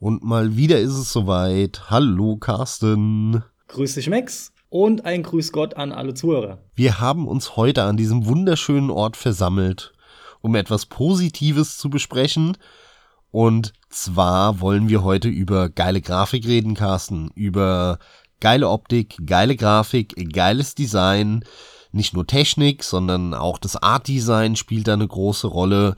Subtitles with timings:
[0.00, 1.90] Und mal wieder ist es soweit.
[1.90, 3.44] Hallo Carsten.
[3.68, 6.56] Grüß dich Max und ein Grüß Gott an alle Zuhörer.
[6.74, 9.92] Wir haben uns heute an diesem wunderschönen Ort versammelt,
[10.40, 12.56] um etwas Positives zu besprechen.
[13.30, 17.30] Und zwar wollen wir heute über geile Grafik reden, Carsten.
[17.34, 17.98] Über
[18.40, 21.44] geile Optik, geile Grafik, geiles Design.
[21.92, 25.94] Nicht nur Technik, sondern auch das Art Design spielt da eine große Rolle.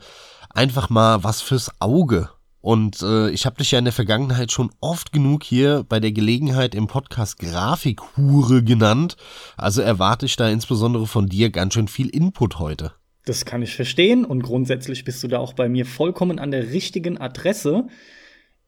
[0.49, 2.29] Einfach mal was fürs Auge.
[2.63, 6.13] Und äh, ich habe dich ja in der Vergangenheit schon oft genug hier bei der
[6.13, 9.17] Gelegenheit im Podcast Grafikhure genannt.
[9.57, 12.93] Also erwarte ich da insbesondere von dir ganz schön viel Input heute.
[13.25, 16.71] Das kann ich verstehen und grundsätzlich bist du da auch bei mir vollkommen an der
[16.71, 17.87] richtigen Adresse.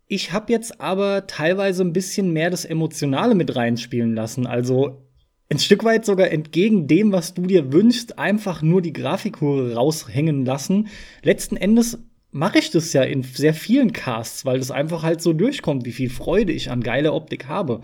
[0.07, 4.45] Ich habe jetzt aber teilweise ein bisschen mehr das Emotionale mit reinspielen lassen.
[4.45, 5.07] Also
[5.49, 10.43] ein Stück weit sogar entgegen dem, was du dir wünschst, einfach nur die Grafikhure raushängen
[10.43, 10.89] lassen.
[11.23, 11.97] Letzten Endes
[12.35, 15.93] mache ich das ja in sehr vielen Casts, weil das einfach halt so durchkommt, wie
[15.93, 17.79] viel Freude ich an geiler Optik habe.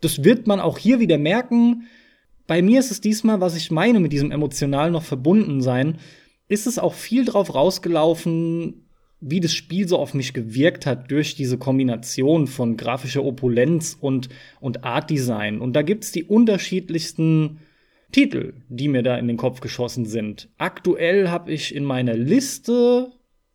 [0.00, 1.88] Das wird man auch hier wieder merken.
[2.46, 5.98] Bei mir ist es diesmal, was ich meine mit diesem emotional noch verbunden sein,
[6.46, 8.86] ist es auch viel drauf rausgelaufen,
[9.20, 14.28] wie das Spiel so auf mich gewirkt hat durch diese Kombination von grafischer Opulenz und,
[14.60, 15.60] und Art Design.
[15.60, 17.58] Und da gibt's die unterschiedlichsten
[18.12, 20.48] Titel, die mir da in den Kopf geschossen sind.
[20.56, 23.10] Aktuell habe ich in meiner Liste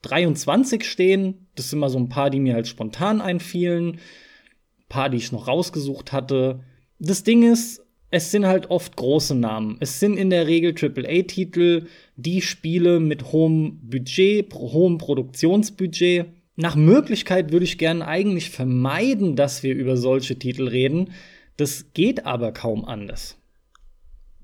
[0.06, 1.48] 23 stehen.
[1.56, 3.94] Das sind mal so ein paar, die mir halt spontan einfielen.
[3.94, 6.62] Ein paar, die ich noch rausgesucht hatte.
[7.00, 7.81] Das Ding ist,
[8.12, 9.78] es sind halt oft große Namen.
[9.80, 16.28] Es sind in der Regel AAA-Titel, die Spiele mit hohem Budget, hohem Produktionsbudget.
[16.56, 21.12] Nach Möglichkeit würde ich gerne eigentlich vermeiden, dass wir über solche Titel reden.
[21.58, 23.38] Das geht aber kaum anders.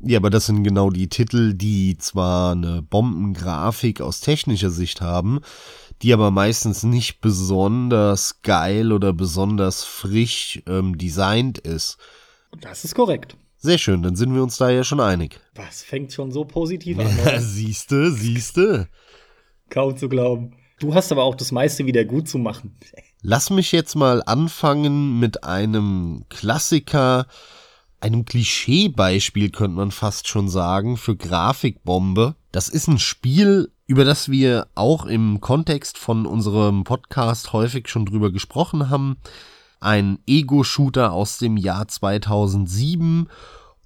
[0.04, 5.42] Ja, aber das sind genau die Titel, die zwar eine Bombengrafik aus technischer Sicht haben,
[6.02, 11.98] die aber meistens nicht besonders geil oder besonders frisch ähm, designt ist.
[12.60, 13.38] Das ist korrekt.
[13.58, 15.40] Sehr schön, dann sind wir uns da ja schon einig.
[15.54, 17.08] Was fängt schon so positiv an?
[17.40, 18.88] Siehste, siehste.
[19.70, 20.56] Kaum zu glauben.
[20.80, 22.76] Du hast aber auch das meiste wieder gut zu machen.
[23.22, 27.28] Lass mich jetzt mal anfangen mit einem Klassiker,
[28.02, 32.36] einem Klischeebeispiel könnte man fast schon sagen für Grafikbombe.
[32.52, 38.06] Das ist ein Spiel, über das wir auch im Kontext von unserem Podcast häufig schon
[38.06, 39.18] drüber gesprochen haben.
[39.80, 43.30] Ein Ego-Shooter aus dem Jahr 2007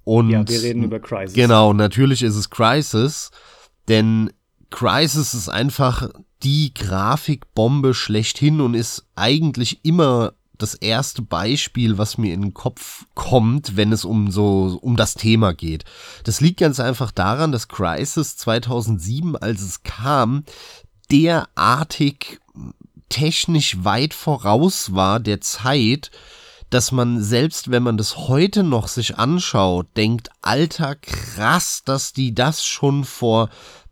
[0.04, 1.34] und ja, wir reden über Crisis.
[1.34, 3.30] Genau, natürlich ist es Crisis,
[3.88, 4.30] denn
[4.70, 6.08] Crisis ist einfach
[6.42, 13.04] die Grafikbombe schlechthin und ist eigentlich immer das erste Beispiel, was mir in den Kopf
[13.14, 15.84] kommt, wenn es um so um das Thema geht.
[16.24, 20.44] Das liegt ganz einfach daran, dass Crisis 2007, als es kam,
[21.10, 22.40] derartig
[23.08, 26.10] technisch weit voraus war der Zeit,
[26.70, 32.34] dass man selbst wenn man das heute noch sich anschaut, denkt, alter krass, dass die
[32.34, 33.50] das schon vor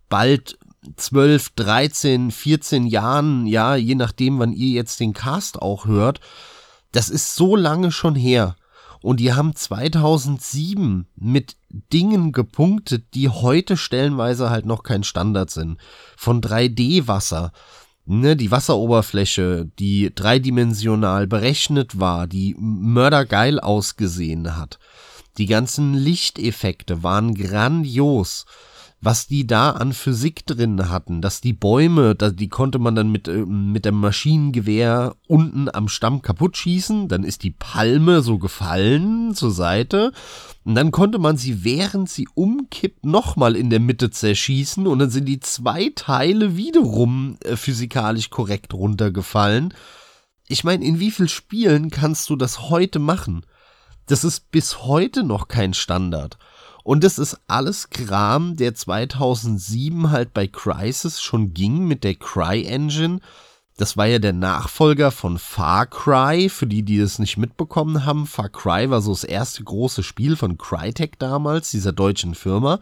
[0.09, 0.59] bald
[0.97, 6.21] 12, 13, 14 Jahren, ja, je nachdem, wann ihr jetzt den Cast auch hört,
[6.95, 8.57] das ist so lange schon her.
[9.03, 11.57] Und die haben 2007 mit
[11.93, 15.79] Dingen gepunktet, die heute stellenweise halt noch kein Standard sind.
[16.17, 17.53] Von 3D-Wasser,
[18.07, 24.79] ne, die Wasseroberfläche, die dreidimensional berechnet war, die mördergeil ausgesehen hat.
[25.37, 28.47] Die ganzen Lichteffekte waren grandios
[29.05, 33.29] was die da an Physik drin hatten, dass die Bäume, die konnte man dann mit,
[33.29, 39.35] äh, mit dem Maschinengewehr unten am Stamm kaputt schießen, dann ist die Palme so gefallen
[39.35, 40.13] zur Seite
[40.65, 45.11] und dann konnte man sie, während sie umkippt, nochmal in der Mitte zerschießen und dann
[45.11, 49.75] sind die zwei Teile wiederum äh, physikalisch korrekt runtergefallen.
[50.49, 53.45] Ich meine, in wie viel Spielen kannst du das heute machen?
[54.07, 56.39] Das ist bis heute noch kein Standard.
[56.85, 62.63] Und es ist alles Kram, der 2007 halt bei Crysis schon ging mit der Cry
[62.65, 63.21] Engine.
[63.79, 68.27] Das war ja der Nachfolger von Far Cry, für die, die es nicht mitbekommen haben.
[68.27, 72.81] Far Cry war so das erste große Spiel von Crytek damals, dieser deutschen Firma.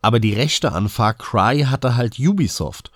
[0.00, 2.92] Aber die Rechte an Far Cry hatte halt Ubisoft.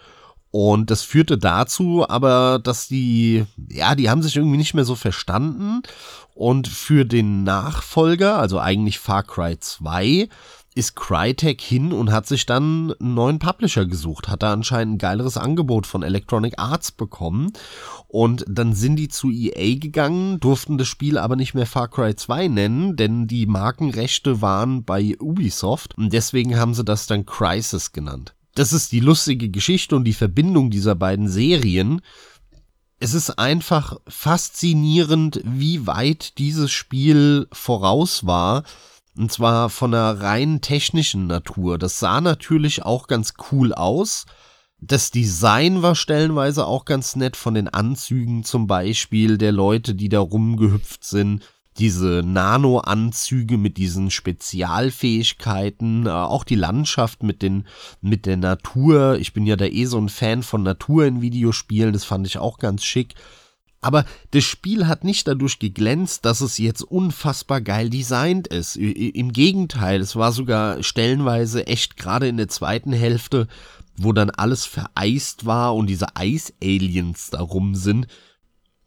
[0.52, 4.94] Und das führte dazu aber, dass die, ja, die haben sich irgendwie nicht mehr so
[4.94, 5.82] verstanden.
[6.36, 10.28] Und für den Nachfolger, also eigentlich Far Cry 2,
[10.74, 14.98] ist Crytek hin und hat sich dann einen neuen Publisher gesucht, hat da anscheinend ein
[14.98, 17.54] geileres Angebot von Electronic Arts bekommen
[18.06, 22.14] und dann sind die zu EA gegangen, durften das Spiel aber nicht mehr Far Cry
[22.14, 27.92] 2 nennen, denn die Markenrechte waren bei Ubisoft und deswegen haben sie das dann Crisis
[27.92, 32.00] genannt das ist die lustige Geschichte und die Verbindung dieser beiden Serien.
[32.98, 38.64] Es ist einfach faszinierend, wie weit dieses Spiel voraus war.
[39.16, 41.78] Und zwar von einer rein technischen Natur.
[41.78, 44.26] Das sah natürlich auch ganz cool aus.
[44.78, 50.10] Das Design war stellenweise auch ganz nett von den Anzügen zum Beispiel der Leute, die
[50.10, 51.42] da rumgehüpft sind
[51.78, 57.66] diese Nano-Anzüge mit diesen Spezialfähigkeiten, äh, auch die Landschaft mit den,
[58.00, 59.18] mit der Natur.
[59.18, 62.38] Ich bin ja da eh so ein Fan von Natur in Videospielen, das fand ich
[62.38, 63.14] auch ganz schick.
[63.80, 68.74] Aber das Spiel hat nicht dadurch geglänzt, dass es jetzt unfassbar geil designt ist.
[68.76, 73.46] Im Gegenteil, es war sogar stellenweise echt gerade in der zweiten Hälfte,
[73.96, 78.08] wo dann alles vereist war und diese Eis-Aliens darum sind,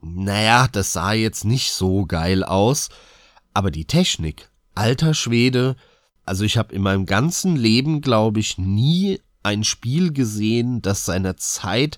[0.01, 2.89] naja, das sah jetzt nicht so geil aus,
[3.53, 5.75] aber die Technik, alter Schwede,
[6.25, 11.37] also ich habe in meinem ganzen Leben, glaube ich, nie ein Spiel gesehen, das seiner
[11.37, 11.97] Zeit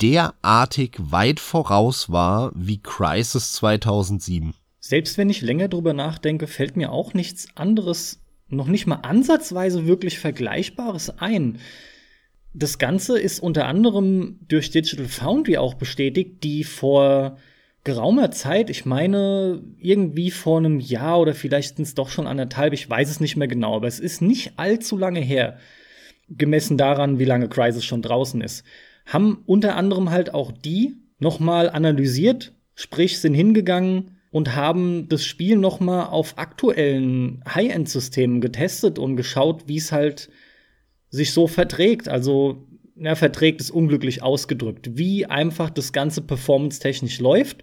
[0.00, 4.54] derartig weit voraus war wie Crisis 2007.
[4.80, 9.86] Selbst wenn ich länger drüber nachdenke, fällt mir auch nichts anderes, noch nicht mal ansatzweise
[9.86, 11.58] wirklich Vergleichbares ein.
[12.54, 17.38] Das Ganze ist unter anderem durch Digital Foundry auch bestätigt, die vor
[17.84, 22.72] geraumer Zeit, ich meine irgendwie vor einem Jahr oder vielleicht sind es doch schon anderthalb,
[22.72, 25.58] ich weiß es nicht mehr genau, aber es ist nicht allzu lange her,
[26.28, 28.64] gemessen daran, wie lange Crisis schon draußen ist,
[29.06, 35.56] haben unter anderem halt auch die nochmal analysiert, sprich sind hingegangen und haben das Spiel
[35.56, 40.30] nochmal auf aktuellen High-End-Systemen getestet und geschaut, wie es halt
[41.12, 42.08] sich so verträgt.
[42.08, 42.66] Also,
[42.96, 44.90] na, verträgt ist unglücklich ausgedrückt.
[44.94, 47.62] Wie einfach das Ganze performance-technisch läuft.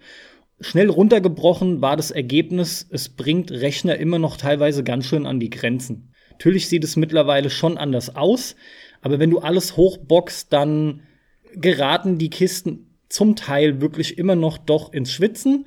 [0.62, 5.50] Schnell runtergebrochen war das Ergebnis, es bringt Rechner immer noch teilweise ganz schön an die
[5.50, 6.14] Grenzen.
[6.32, 8.56] Natürlich sieht es mittlerweile schon anders aus,
[9.02, 11.04] aber wenn du alles hochboxst, dann
[11.56, 15.66] geraten die Kisten zum Teil wirklich immer noch doch ins Schwitzen.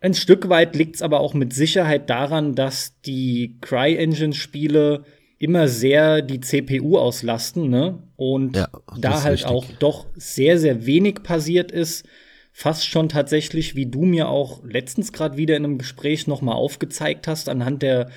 [0.00, 5.04] Ein Stück weit liegt es aber auch mit Sicherheit daran, dass die CryEngine-Spiele
[5.38, 8.02] immer sehr die CPU auslasten, ne?
[8.16, 8.68] Und ja,
[8.98, 9.50] da halt richtig.
[9.50, 12.06] auch doch sehr, sehr wenig passiert ist.
[12.52, 16.54] Fast schon tatsächlich, wie du mir auch letztens gerade wieder in einem Gespräch noch mal
[16.54, 18.10] aufgezeigt hast, anhand der,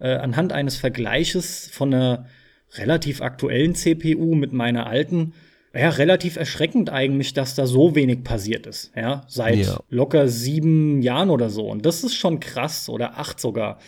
[0.00, 2.26] äh, anhand eines Vergleiches von einer
[2.74, 5.32] relativ aktuellen CPU mit meiner alten,
[5.74, 9.80] ja, relativ erschreckend eigentlich, dass da so wenig passiert ist, ja, seit ja.
[9.88, 11.68] locker sieben Jahren oder so.
[11.68, 13.78] Und das ist schon krass, oder acht sogar.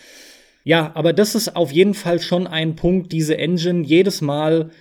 [0.63, 4.71] Ja, aber das ist auf jeden Fall schon ein Punkt, diese Engine jedes Mal,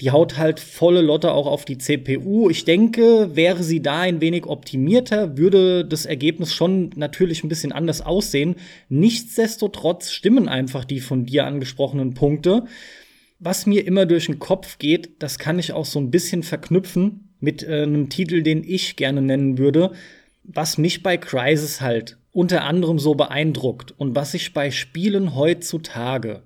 [0.00, 2.50] die haut halt volle Lotte auch auf die CPU.
[2.50, 7.72] Ich denke, wäre sie da ein wenig optimierter, würde das Ergebnis schon natürlich ein bisschen
[7.72, 8.56] anders aussehen.
[8.88, 12.64] Nichtsdestotrotz stimmen einfach die von dir angesprochenen Punkte.
[13.38, 17.34] Was mir immer durch den Kopf geht, das kann ich auch so ein bisschen verknüpfen
[17.38, 19.92] mit äh, einem Titel, den ich gerne nennen würde.
[20.42, 26.42] Was mich bei Crisis halt unter anderem so beeindruckt und was ich bei Spielen heutzutage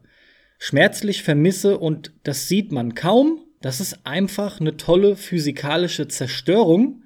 [0.58, 7.02] schmerzlich vermisse und das sieht man kaum, das ist einfach eine tolle physikalische Zerstörung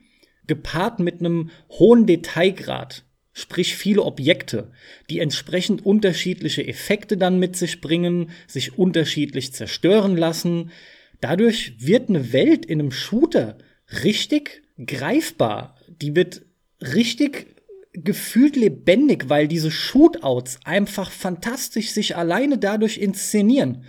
[0.48, 4.72] gepaart mit einem hohen Detailgrad, sprich viele Objekte,
[5.08, 10.72] die entsprechend unterschiedliche Effekte dann mit sich bringen, sich unterschiedlich zerstören lassen.
[11.20, 13.58] Dadurch wird eine Welt in einem Shooter
[14.02, 15.76] richtig greifbar.
[16.00, 16.42] Die wird
[16.80, 17.61] richtig
[17.92, 23.84] gefühlt lebendig, weil diese Shootouts einfach fantastisch sich alleine dadurch inszenieren.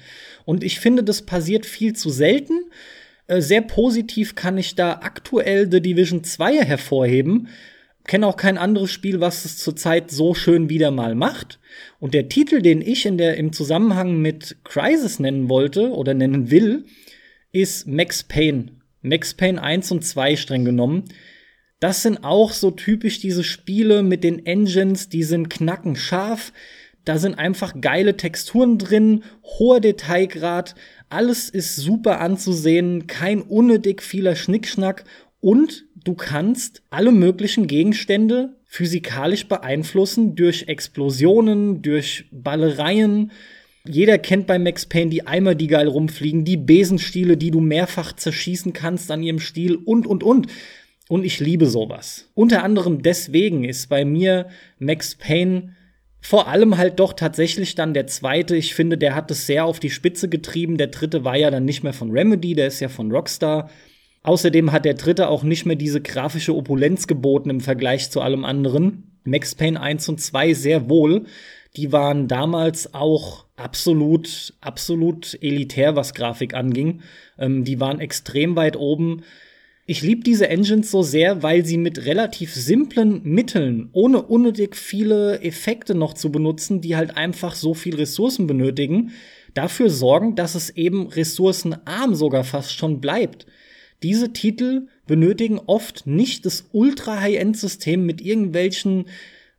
[0.45, 2.65] Und ich finde, das passiert viel zu selten.
[3.27, 7.47] Äh, sehr positiv kann ich da aktuell The Division 2 hervorheben.
[8.05, 11.59] Kenne auch kein anderes Spiel, was es zurzeit so schön wieder mal macht.
[12.01, 16.51] Und der Titel, den ich in der, im Zusammenhang mit Crisis nennen wollte oder nennen
[16.51, 16.83] will,
[17.53, 18.73] ist Max Payne.
[19.01, 21.05] Max Payne 1 und 2 streng genommen.
[21.83, 26.53] Das sind auch so typisch diese Spiele mit den Engines, die sind knackenscharf.
[27.03, 30.75] Da sind einfach geile Texturen drin, hoher Detailgrad,
[31.09, 35.03] alles ist super anzusehen, kein unnötig vieler Schnickschnack
[35.41, 43.33] und du kannst alle möglichen Gegenstände physikalisch beeinflussen durch Explosionen, durch Ballereien.
[43.85, 48.13] Jeder kennt bei Max Payne die Eimer, die geil rumfliegen, die Besenstiele, die du mehrfach
[48.13, 50.47] zerschießen kannst an ihrem Stiel und, und, und.
[51.09, 52.29] Und ich liebe sowas.
[52.33, 54.47] Unter anderem deswegen ist bei mir
[54.79, 55.75] Max Payne
[56.21, 58.55] vor allem halt doch tatsächlich dann der zweite.
[58.55, 60.77] Ich finde, der hat es sehr auf die Spitze getrieben.
[60.77, 63.69] Der dritte war ja dann nicht mehr von Remedy, der ist ja von Rockstar.
[64.23, 68.45] Außerdem hat der dritte auch nicht mehr diese grafische Opulenz geboten im Vergleich zu allem
[68.45, 69.11] anderen.
[69.25, 71.25] Max Payne 1 und 2 sehr wohl.
[71.75, 77.01] Die waren damals auch absolut, absolut elitär, was Grafik anging.
[77.37, 79.23] Ähm, die waren extrem weit oben.
[79.85, 85.41] Ich liebe diese Engines so sehr, weil sie mit relativ simplen Mitteln, ohne unnötig viele
[85.41, 89.11] Effekte noch zu benutzen, die halt einfach so viel Ressourcen benötigen,
[89.53, 93.45] dafür sorgen, dass es eben ressourcenarm sogar fast schon bleibt.
[94.03, 99.05] Diese Titel benötigen oft nicht das Ultra-High-End-System mit irgendwelchen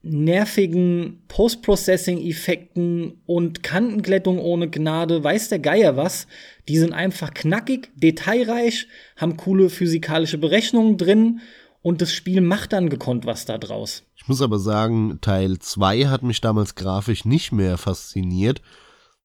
[0.05, 6.27] nervigen Post-Processing-Effekten und Kantenglättung ohne Gnade, weiß der Geier was.
[6.69, 11.41] Die sind einfach knackig, detailreich, haben coole physikalische Berechnungen drin
[11.83, 14.05] und das Spiel macht dann gekonnt was da draus.
[14.17, 18.63] Ich muss aber sagen, Teil 2 hat mich damals grafisch nicht mehr fasziniert.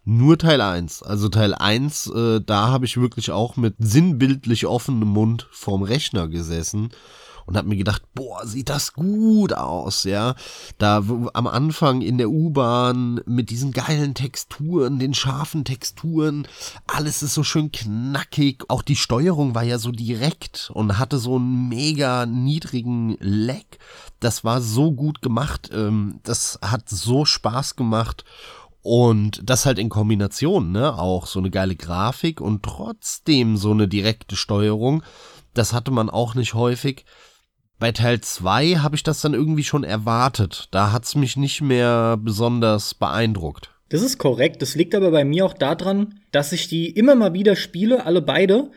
[0.06, 1.04] Nur Teil 1.
[1.04, 6.28] Also Teil 1, äh, da habe ich wirklich auch mit sinnbildlich offenem Mund vorm Rechner
[6.28, 6.90] gesessen
[7.50, 10.36] und habe mir gedacht, boah, sieht das gut aus, ja.
[10.77, 11.03] Da
[11.34, 16.48] am Anfang in der U-Bahn mit diesen geilen Texturen, den scharfen Texturen,
[16.86, 18.65] alles ist so schön knackig.
[18.68, 23.65] Auch die Steuerung war ja so direkt und hatte so einen mega niedrigen Lag.
[24.20, 25.72] Das war so gut gemacht.
[25.74, 28.25] Ähm, das hat so Spaß gemacht.
[28.84, 30.98] Und das halt in Kombination, ne?
[30.98, 35.01] Auch so eine geile Grafik und trotzdem so eine direkte Steuerung.
[35.56, 37.06] Das hatte man auch nicht häufig.
[37.80, 40.68] Bei Teil 2 habe ich das dann irgendwie schon erwartet.
[40.72, 43.72] Da hat es mich nicht mehr besonders beeindruckt.
[43.88, 44.62] Das ist korrekt.
[44.62, 48.22] Das liegt aber bei mir auch daran, dass ich die immer mal wieder spiele, alle
[48.22, 48.70] beide.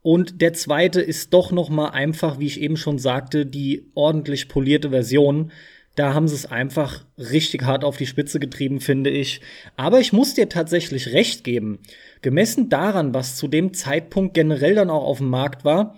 [0.00, 4.48] Und der zweite ist doch noch mal einfach, wie ich eben schon sagte, die ordentlich
[4.48, 5.52] polierte Version.
[5.94, 9.42] Da haben sie es einfach richtig hart auf die Spitze getrieben, finde ich.
[9.76, 11.80] Aber ich muss dir tatsächlich recht geben.
[12.22, 15.96] Gemessen daran, was zu dem Zeitpunkt generell dann auch auf dem Markt war,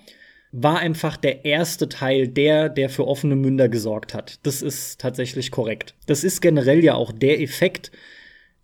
[0.53, 4.39] war einfach der erste Teil der, der für offene Münder gesorgt hat.
[4.45, 5.95] Das ist tatsächlich korrekt.
[6.07, 7.93] Das ist generell ja auch der Effekt,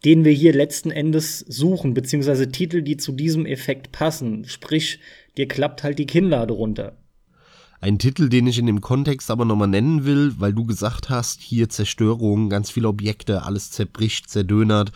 [0.05, 4.45] den wir hier letzten Endes suchen, beziehungsweise Titel, die zu diesem Effekt passen.
[4.47, 5.00] Sprich,
[5.37, 6.99] dir klappt halt die Kinnlade runter.
[7.81, 11.43] Ein Titel, den ich in dem Kontext aber nochmal nennen will, weil du gesagt hast,
[11.43, 14.93] hier Zerstörung, ganz viele Objekte, alles zerbricht, zerdönert.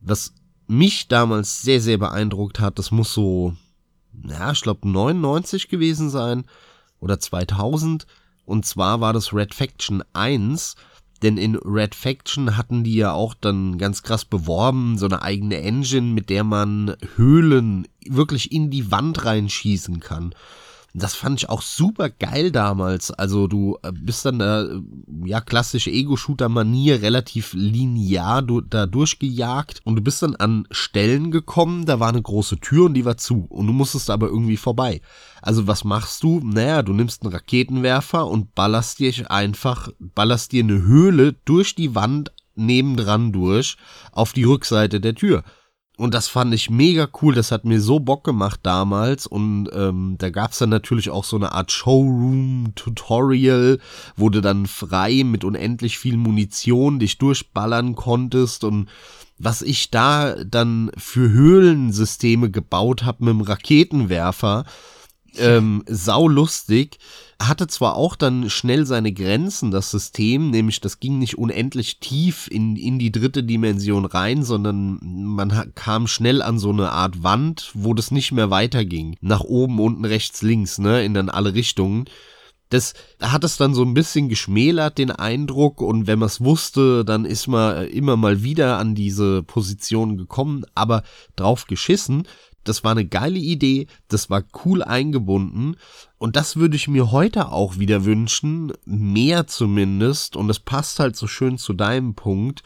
[0.00, 0.32] Was
[0.68, 3.56] mich damals sehr, sehr beeindruckt hat, das muss so
[4.24, 6.44] ja, ich glaube 99 gewesen sein
[7.00, 8.06] oder 2000.
[8.44, 10.74] Und zwar war das Red Faction 1,
[11.22, 15.60] denn in Red Faction hatten die ja auch dann ganz krass beworben, so eine eigene
[15.60, 20.34] Engine, mit der man Höhlen wirklich in die Wand reinschießen kann.
[20.94, 23.10] Das fand ich auch super geil damals.
[23.10, 24.80] Also du äh, bist dann da, äh,
[25.24, 31.84] ja, klassische Ego-Shooter-Manier relativ linear du, da durchgejagt und du bist dann an Stellen gekommen,
[31.84, 35.02] da war eine große Tür und die war zu und du musstest aber irgendwie vorbei.
[35.42, 36.40] Also was machst du?
[36.42, 41.94] Naja, du nimmst einen Raketenwerfer und ballerst dir einfach, ballerst dir eine Höhle durch die
[41.94, 43.76] Wand nebendran durch
[44.12, 45.44] auf die Rückseite der Tür.
[45.98, 47.34] Und das fand ich mega cool.
[47.34, 49.26] Das hat mir so Bock gemacht damals.
[49.26, 53.80] Und ähm, da gab's dann natürlich auch so eine Art Showroom-Tutorial,
[54.16, 58.62] wo du dann frei mit unendlich viel Munition dich durchballern konntest.
[58.62, 58.88] Und
[59.38, 64.66] was ich da dann für Höhlensysteme gebaut habe mit dem Raketenwerfer,
[65.38, 66.98] ähm, saulustig.
[67.40, 72.48] Hatte zwar auch dann schnell seine Grenzen, das System, nämlich das ging nicht unendlich tief
[72.50, 77.70] in, in die dritte Dimension rein, sondern man kam schnell an so eine Art Wand,
[77.74, 79.16] wo das nicht mehr weiterging.
[79.20, 82.06] Nach oben, unten, rechts, links, ne, in dann alle Richtungen
[82.70, 87.04] das hat es dann so ein bisschen geschmälert, den Eindruck, und wenn man es wusste,
[87.04, 91.02] dann ist man immer mal wieder an diese Position gekommen, aber
[91.36, 92.24] drauf geschissen,
[92.64, 95.76] das war eine geile Idee, das war cool eingebunden
[96.18, 101.16] und das würde ich mir heute auch wieder wünschen, mehr zumindest und das passt halt
[101.16, 102.62] so schön zu deinem Punkt,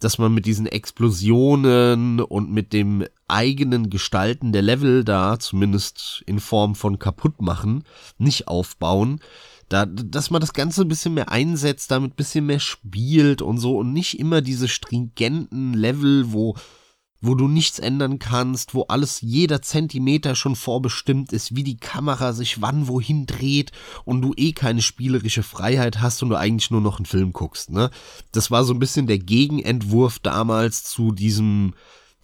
[0.00, 6.40] dass man mit diesen Explosionen und mit dem eigenen Gestalten der Level da, zumindest in
[6.40, 7.84] Form von kaputt machen,
[8.18, 9.20] nicht aufbauen,
[9.68, 13.58] da, dass man das Ganze ein bisschen mehr einsetzt, damit ein bisschen mehr spielt und
[13.58, 16.56] so und nicht immer diese stringenten Level, wo
[17.22, 22.32] wo du nichts ändern kannst, wo alles jeder Zentimeter schon vorbestimmt ist, wie die Kamera
[22.32, 23.72] sich wann wohin dreht
[24.04, 27.70] und du eh keine spielerische Freiheit hast und du eigentlich nur noch einen Film guckst,
[27.70, 27.90] ne?
[28.32, 31.74] Das war so ein bisschen der Gegenentwurf damals zu diesem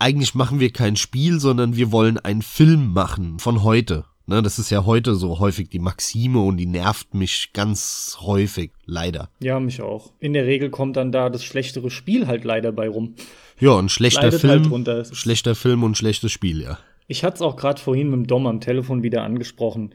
[0.01, 4.05] eigentlich machen wir kein Spiel, sondern wir wollen einen Film machen von heute.
[4.29, 8.73] Ne, das ist ja heute so häufig die Maxime und die nervt mich ganz häufig,
[8.85, 9.31] leider.
[9.41, 10.13] Ja, mich auch.
[10.21, 13.15] In der Regel kommt dann da das schlechtere Spiel halt leider bei rum.
[13.59, 16.79] Ja, ein schlechter Leidet Film, halt schlechter Film und schlechtes Spiel, ja.
[17.07, 19.95] Ich hatte es auch gerade vorhin mit dem Dom am Telefon wieder angesprochen.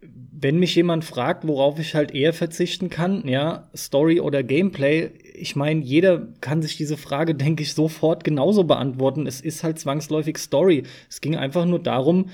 [0.00, 5.56] Wenn mich jemand fragt, worauf ich halt eher verzichten kann, ja, Story oder Gameplay, ich
[5.56, 9.26] meine, jeder kann sich diese Frage, denke ich, sofort genauso beantworten.
[9.26, 10.84] Es ist halt zwangsläufig Story.
[11.10, 12.26] Es ging einfach nur darum,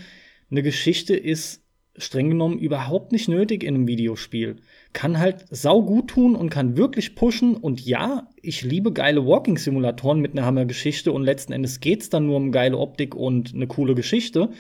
[0.51, 1.63] eine Geschichte ist
[1.97, 4.57] streng genommen überhaupt nicht nötig in einem Videospiel.
[4.93, 7.57] Kann halt sau gut tun und kann wirklich pushen.
[7.57, 12.37] Und ja, ich liebe geile Walking-Simulatoren mit einer Hammergeschichte und letzten Endes geht's dann nur
[12.37, 14.51] um geile Optik und eine coole Geschichte.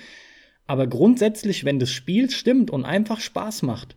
[0.66, 3.96] Aber grundsätzlich, wenn das Spiel stimmt und einfach Spaß macht,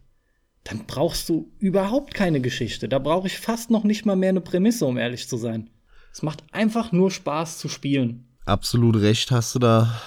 [0.64, 2.88] dann brauchst du überhaupt keine Geschichte.
[2.88, 5.70] Da brauche ich fast noch nicht mal mehr eine Prämisse, um ehrlich zu sein.
[6.12, 8.28] Es macht einfach nur Spaß zu spielen.
[8.46, 10.02] Absolut recht hast du da.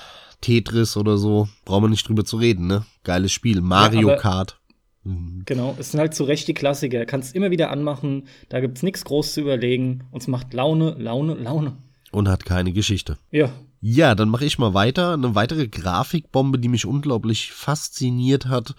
[0.47, 2.87] Tetris oder so, brauchen wir nicht drüber zu reden, ne?
[3.03, 3.61] Geiles Spiel.
[3.61, 4.61] Mario ja, Kart.
[5.03, 5.43] Mhm.
[5.45, 7.05] Genau, es sind halt zu Recht die Klassiker.
[7.05, 10.05] Kannst immer wieder anmachen, da gibt's nichts groß zu überlegen.
[10.13, 11.73] Und es macht Laune, Laune, Laune.
[12.13, 13.19] Und hat keine Geschichte.
[13.33, 13.51] Ja.
[13.81, 15.15] Ja, dann mache ich mal weiter.
[15.15, 18.77] Eine weitere Grafikbombe, die mich unglaublich fasziniert hat,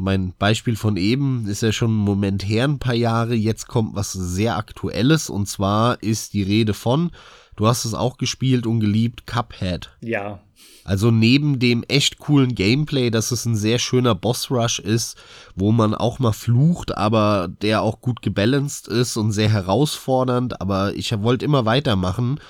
[0.00, 3.34] mein Beispiel von eben ist ja schon einen Moment her, ein paar Jahre.
[3.34, 7.10] Jetzt kommt was sehr Aktuelles und zwar ist die Rede von,
[7.56, 9.90] du hast es auch gespielt und geliebt, Cuphead.
[10.00, 10.40] Ja.
[10.84, 15.16] Also neben dem echt coolen Gameplay, dass es ein sehr schöner Boss-Rush ist,
[15.54, 20.94] wo man auch mal flucht, aber der auch gut gebalanced ist und sehr herausfordernd, aber
[20.94, 22.40] ich wollte immer weitermachen.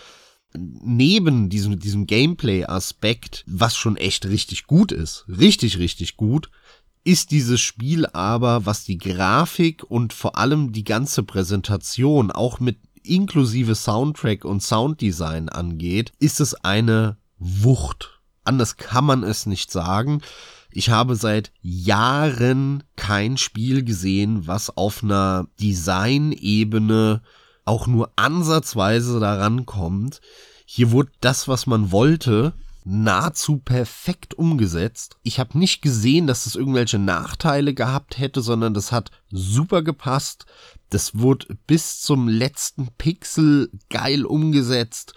[0.53, 6.51] Neben diesem, diesem Gameplay-Aspekt, was schon echt richtig gut ist, richtig, richtig gut,
[7.05, 12.79] ist dieses Spiel aber, was die Grafik und vor allem die ganze Präsentation auch mit
[13.03, 18.21] inklusive Soundtrack und Sounddesign angeht, ist es eine Wucht.
[18.45, 20.21] Anders kann man es nicht sagen.
[20.71, 27.23] Ich habe seit Jahren kein Spiel gesehen, was auf einer Designebene
[27.65, 30.21] auch nur ansatzweise daran kommt.
[30.65, 32.55] Hier wurde das, was man wollte,
[32.85, 35.17] nahezu perfekt umgesetzt.
[35.23, 40.47] Ich habe nicht gesehen, dass es irgendwelche Nachteile gehabt hätte, sondern das hat super gepasst.
[40.89, 45.15] Das wurde bis zum letzten Pixel geil umgesetzt.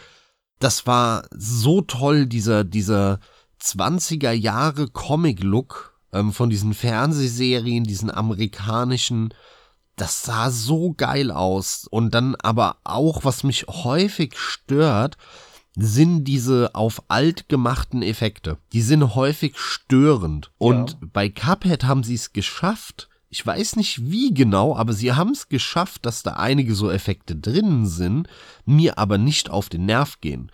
[0.60, 3.20] Das war so toll, dieser, dieser
[3.62, 9.34] 20er Jahre Comic-Look ähm, von diesen Fernsehserien, diesen amerikanischen.
[9.96, 11.88] Das sah so geil aus.
[11.90, 15.18] Und dann aber auch, was mich häufig stört,
[15.76, 18.58] sind diese auf alt gemachten Effekte.
[18.74, 20.52] Die sind häufig störend.
[20.58, 20.98] Und ja.
[21.12, 23.10] bei Cuphead haben sie es geschafft.
[23.34, 27.36] Ich weiß nicht wie genau, aber sie haben es geschafft, dass da einige so Effekte
[27.36, 28.28] drinnen sind,
[28.64, 30.52] mir aber nicht auf den Nerv gehen,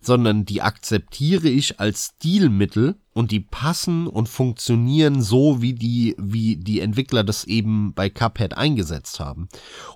[0.00, 6.56] sondern die akzeptiere ich als Stilmittel und die passen und funktionieren so, wie die, wie
[6.56, 9.48] die Entwickler das eben bei Cuphead eingesetzt haben.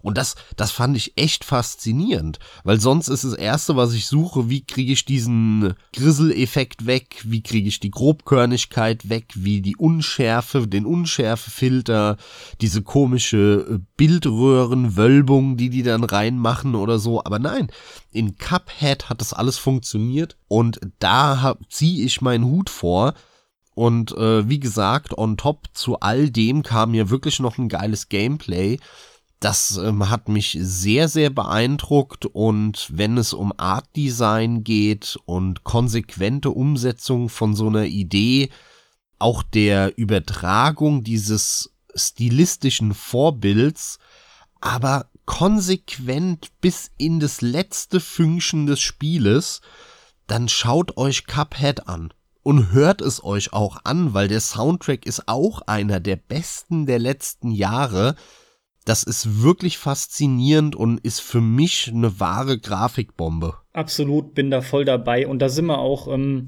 [0.03, 4.51] Und das, das fand ich echt faszinierend, weil sonst ist das erste, was ich suche,
[4.51, 10.67] wie kriege ich diesen Grisseleffekt weg, wie kriege ich die Grobkörnigkeit weg, wie die Unschärfe,
[10.67, 12.17] den Unschärfefilter,
[12.61, 17.25] diese komische äh, Bildröhrenwölbung, die die dann reinmachen oder so.
[17.25, 17.69] Aber nein,
[18.15, 23.15] in Cuphead hat das alles funktioniert und da ziehe ich meinen Hut vor,
[23.75, 28.09] und äh, wie gesagt, on top zu all dem kam mir wirklich noch ein geiles
[28.09, 28.79] Gameplay.
[29.41, 35.65] Das ähm, hat mich sehr, sehr beeindruckt und wenn es um Art Design geht und
[35.65, 38.51] konsequente Umsetzung von so einer Idee,
[39.19, 43.99] auch der Übertragung dieses stilistischen Vorbilds,
[44.61, 49.61] aber konsequent bis in das letzte Fünkchen des Spieles,
[50.27, 55.29] dann schaut euch Cuphead an und hört es euch auch an, weil der Soundtrack ist
[55.29, 58.15] auch einer der besten der letzten Jahre.
[58.85, 63.55] Das ist wirklich faszinierend und ist für mich eine wahre Grafikbombe.
[63.73, 65.27] Absolut, bin da voll dabei.
[65.27, 66.47] Und da sind wir auch ähm,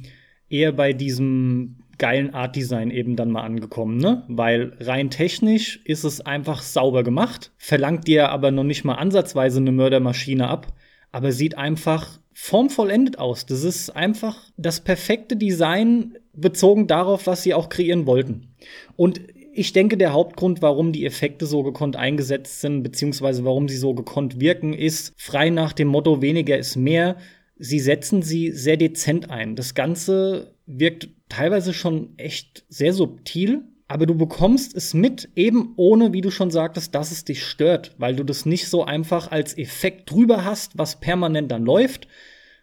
[0.50, 4.24] eher bei diesem geilen Art-Design eben dann mal angekommen, ne?
[4.28, 9.58] Weil rein technisch ist es einfach sauber gemacht, verlangt dir aber noch nicht mal ansatzweise
[9.60, 10.72] eine Mördermaschine ab,
[11.12, 13.46] aber sieht einfach formvollendet aus.
[13.46, 18.54] Das ist einfach das perfekte Design bezogen darauf, was sie auch kreieren wollten.
[18.94, 19.20] Und
[19.54, 23.94] ich denke, der Hauptgrund, warum die Effekte so gekonnt eingesetzt sind, beziehungsweise warum sie so
[23.94, 27.16] gekonnt wirken, ist frei nach dem Motto weniger ist mehr.
[27.58, 29.56] Sie setzen sie sehr dezent ein.
[29.56, 36.12] Das Ganze wirkt teilweise schon echt sehr subtil, aber du bekommst es mit, eben ohne,
[36.12, 39.56] wie du schon sagtest, dass es dich stört, weil du das nicht so einfach als
[39.56, 42.08] Effekt drüber hast, was permanent dann läuft,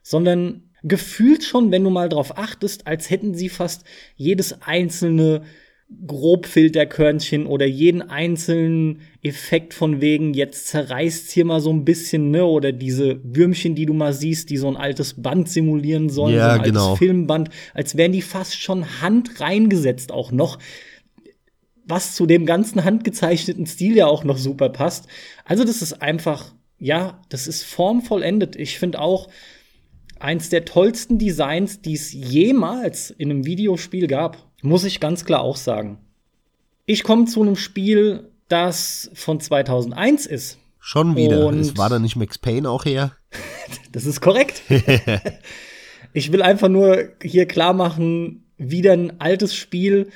[0.02, 3.86] sondern gefühlt schon, wenn du mal drauf achtest, als hätten sie fast
[4.18, 5.44] jedes einzelne
[6.08, 12.46] Grobfilterkörnchen oder jeden einzelnen Effekt von wegen, jetzt zerreißt hier mal so ein bisschen, ne,
[12.46, 16.56] oder diese Würmchen, die du mal siehst, die so ein altes Band simulieren sollen, ja,
[16.56, 16.86] so ein genau.
[16.86, 20.58] altes Filmband, als wären die fast schon Hand reingesetzt auch noch
[21.86, 25.08] was zu dem ganzen handgezeichneten Stil ja auch noch super passt.
[25.46, 28.56] Also das ist einfach, ja, das ist formvollendet.
[28.56, 29.30] Ich finde auch
[30.20, 34.53] eins der tollsten Designs, die es jemals in einem Videospiel gab.
[34.64, 35.98] Muss ich ganz klar auch sagen.
[36.86, 40.58] Ich komme zu einem Spiel, das von 2001 ist.
[40.80, 41.46] Schon wieder.
[41.46, 43.12] Und es war da nicht Max Payne auch her?
[43.92, 44.62] das ist korrekt.
[46.14, 50.10] ich will einfach nur hier klar machen, wieder ein altes Spiel.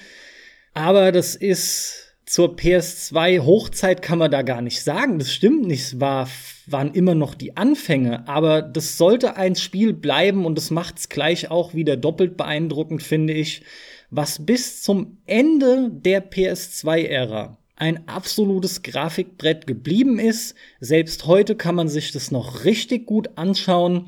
[0.74, 5.20] Aber das ist zur PS2 Hochzeit kann man da gar nicht sagen.
[5.20, 5.82] Das stimmt nicht.
[5.82, 6.30] Es war,
[6.68, 8.26] waren immer noch die Anfänge.
[8.30, 13.04] Aber das sollte ein Spiel bleiben und das macht es gleich auch wieder doppelt beeindruckend,
[13.04, 13.64] finde ich.
[14.10, 20.56] Was bis zum Ende der PS2-Ära ein absolutes Grafikbrett geblieben ist.
[20.80, 24.08] Selbst heute kann man sich das noch richtig gut anschauen,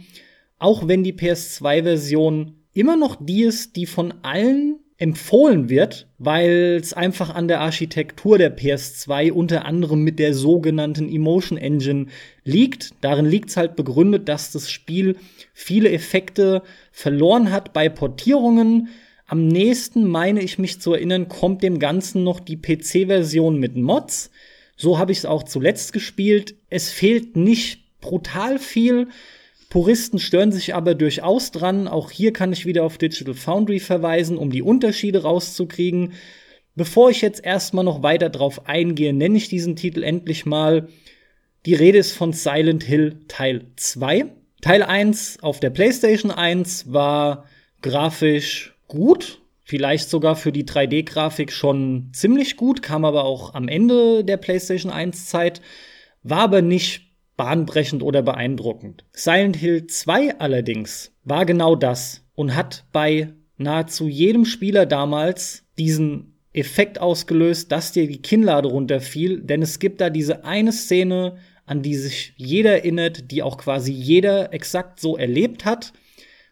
[0.58, 6.94] auch wenn die PS2-Version immer noch die ist, die von allen empfohlen wird, weil es
[6.94, 12.08] einfach an der Architektur der PS2 unter anderem mit der sogenannten Emotion Engine
[12.44, 12.92] liegt.
[13.00, 15.16] Darin liegt es halt begründet, dass das Spiel
[15.54, 18.90] viele Effekte verloren hat bei Portierungen,
[19.30, 24.32] am nächsten, meine ich mich zu erinnern, kommt dem Ganzen noch die PC-Version mit Mods.
[24.76, 26.56] So habe ich es auch zuletzt gespielt.
[26.72, 29.08] Es fehlt nicht brutal viel.
[29.70, 31.88] Puristen stören sich aber durchaus dran.
[31.88, 36.13] Auch hier kann ich wieder auf Digital Foundry verweisen, um die Unterschiede rauszukriegen.
[36.76, 40.88] Bevor ich jetzt erstmal noch weiter drauf eingehe, nenne ich diesen Titel endlich mal.
[41.68, 44.26] Die Rede ist von Silent Hill Teil 2.
[44.62, 47.46] Teil 1 auf der PlayStation 1 war
[47.84, 54.25] grafisch gut, vielleicht sogar für die 3D-Grafik schon ziemlich gut, kam aber auch am Ende
[54.25, 55.62] der PlayStation 1-Zeit,
[56.23, 59.06] war aber nicht bahnbrechend oder beeindruckend.
[59.13, 66.39] Silent Hill 2 allerdings war genau das und hat bei nahezu jedem Spieler damals diesen
[66.52, 71.84] Effekt ausgelöst, dass dir die Kinnlade runterfiel, denn es gibt da diese eine Szene, an
[71.84, 75.93] die sich jeder erinnert, die auch quasi jeder exakt so erlebt hat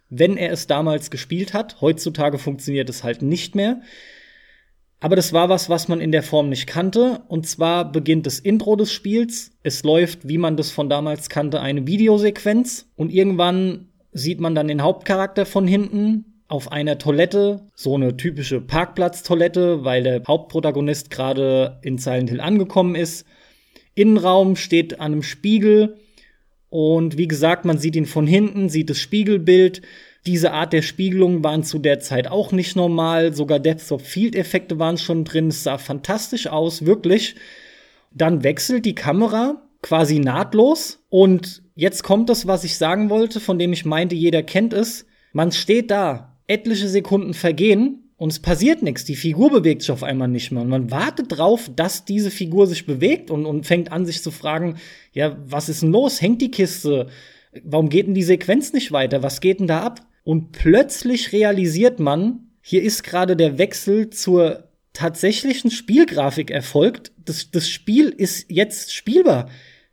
[0.09, 1.81] wenn er es damals gespielt hat.
[1.81, 3.81] Heutzutage funktioniert es halt nicht mehr.
[4.99, 7.21] Aber das war was, was man in der Form nicht kannte.
[7.27, 9.51] Und zwar beginnt das Intro des Spiels.
[9.61, 12.89] Es läuft, wie man das von damals kannte, eine Videosequenz.
[12.95, 17.67] Und irgendwann sieht man dann den Hauptcharakter von hinten auf einer Toilette.
[17.75, 23.25] So eine typische Parkplatztoilette, weil der Hauptprotagonist gerade in Silent Hill angekommen ist.
[23.93, 25.97] Innenraum steht an einem Spiegel
[26.69, 29.81] und wie gesagt, man sieht ihn von hinten, sieht das Spiegelbild.
[30.25, 33.33] Diese Art der Spiegelung waren zu der Zeit auch nicht normal.
[33.33, 35.47] Sogar Depth of Field Effekte waren schon drin.
[35.47, 37.35] Es sah fantastisch aus, wirklich.
[38.13, 40.99] Dann wechselt die Kamera quasi nahtlos.
[41.09, 45.05] Und jetzt kommt das, was ich sagen wollte, von dem ich meinte, jeder kennt es.
[45.31, 46.37] Man steht da.
[46.47, 49.05] Etliche Sekunden vergehen und es passiert nichts.
[49.05, 50.63] Die Figur bewegt sich auf einmal nicht mehr.
[50.63, 54.31] Und man wartet drauf, dass diese Figur sich bewegt und, und fängt an, sich zu
[54.31, 54.77] fragen,
[55.13, 56.19] ja, was ist denn los?
[56.19, 57.07] Hängt die Kiste?
[57.63, 59.21] Warum geht denn die Sequenz nicht weiter?
[59.21, 60.01] Was geht denn da ab?
[60.23, 67.11] Und plötzlich realisiert man, hier ist gerade der Wechsel zur tatsächlichen Spielgrafik erfolgt.
[67.23, 69.47] Das, das Spiel ist jetzt spielbar.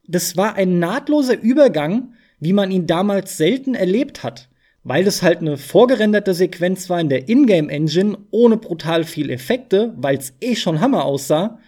[0.06, 4.48] Das war ein nahtloser Übergang, wie man ihn damals selten erlebt hat
[4.84, 10.18] weil das halt eine vorgerenderte Sequenz war in der Ingame-Engine ohne brutal viel Effekte, weil
[10.18, 11.58] es eh schon Hammer aussah.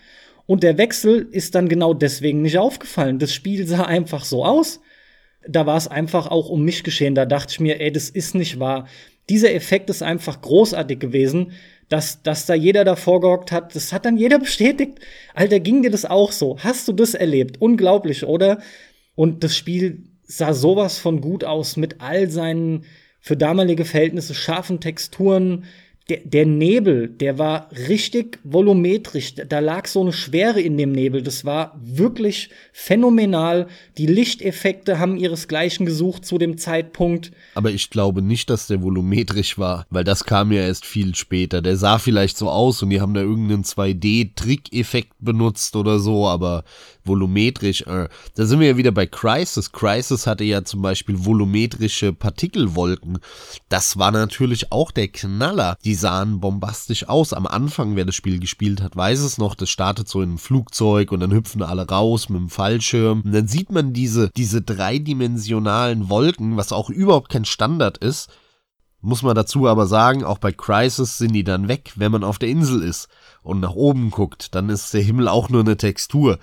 [0.45, 3.19] Und der Wechsel ist dann genau deswegen nicht aufgefallen.
[3.19, 4.81] Das Spiel sah einfach so aus.
[5.49, 7.15] Da war es einfach auch um mich geschehen.
[7.15, 8.87] Da dachte ich mir, ey, das ist nicht wahr.
[9.29, 11.53] Dieser Effekt ist einfach großartig gewesen,
[11.89, 13.75] dass, dass da jeder davor gehockt hat.
[13.75, 15.01] Das hat dann jeder bestätigt.
[15.35, 16.59] Alter, ging dir das auch so?
[16.59, 17.61] Hast du das erlebt?
[17.61, 18.61] Unglaublich, oder?
[19.15, 22.85] Und das Spiel sah sowas von gut aus mit all seinen
[23.27, 25.65] für damalige Verhältnisse scharfen Texturen.
[26.09, 29.35] Der, der Nebel, der war richtig volumetrisch.
[29.35, 31.21] Da lag so eine Schwere in dem Nebel.
[31.21, 33.67] Das war wirklich phänomenal.
[33.99, 37.33] Die Lichteffekte haben ihresgleichen gesucht zu dem Zeitpunkt.
[37.57, 41.61] Aber ich glaube nicht, dass der volumetrisch war, weil das kam ja erst viel später.
[41.61, 46.63] Der sah vielleicht so aus und die haben da irgendeinen 2D-Trick-Effekt benutzt oder so, aber
[47.03, 47.83] volumetrisch.
[47.83, 49.73] Äh, da sind wir ja wieder bei Crisis.
[49.73, 53.19] Crisis hatte ja zum Beispiel volumetrische Partikelwolken.
[53.69, 55.77] Das war natürlich auch der Knaller.
[55.85, 57.33] Die sahen bombastisch aus.
[57.33, 59.55] Am Anfang, wer das Spiel gespielt hat, weiß es noch.
[59.55, 63.23] Das startet so in einem Flugzeug und dann hüpfen alle raus mit dem Fallschirm.
[63.23, 68.31] Und dann sieht man diese, diese dreidimensionalen Wolken, was auch überhaupt kein Standard ist.
[69.01, 72.39] Muss man dazu aber sagen, auch bei Crisis sind die dann weg, wenn man auf
[72.39, 73.09] der Insel ist
[73.43, 76.39] und nach oben guckt, dann ist der Himmel auch nur eine Textur.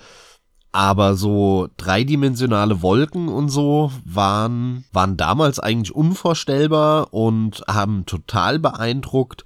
[0.74, 9.44] Aber so dreidimensionale Wolken und so waren, waren damals eigentlich unvorstellbar und haben total beeindruckt.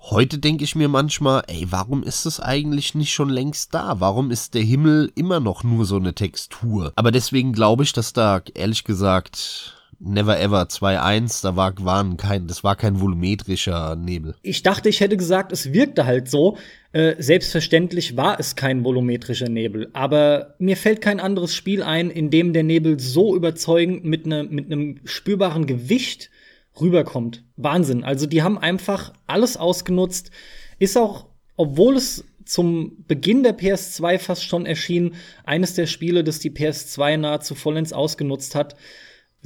[0.00, 4.00] Heute denke ich mir manchmal, ey, warum ist es eigentlich nicht schon längst da?
[4.00, 6.92] Warum ist der Himmel immer noch nur so eine Textur?
[6.96, 12.46] Aber deswegen glaube ich, dass da ehrlich gesagt Never Ever 2.1, da war, waren kein,
[12.46, 14.34] das war kein volumetrischer Nebel.
[14.42, 16.58] Ich dachte, ich hätte gesagt, es wirkte halt so.
[16.92, 22.30] Äh, selbstverständlich war es kein volumetrischer Nebel, aber mir fällt kein anderes Spiel ein, in
[22.30, 26.30] dem der Nebel so überzeugend mit, ne, mit einem spürbaren Gewicht
[26.80, 27.44] rüberkommt.
[27.56, 28.04] Wahnsinn.
[28.04, 30.30] Also die haben einfach alles ausgenutzt.
[30.78, 36.38] Ist auch, obwohl es zum Beginn der PS2 fast schon erschien, eines der Spiele, das
[36.38, 38.76] die PS2 nahezu vollends ausgenutzt hat.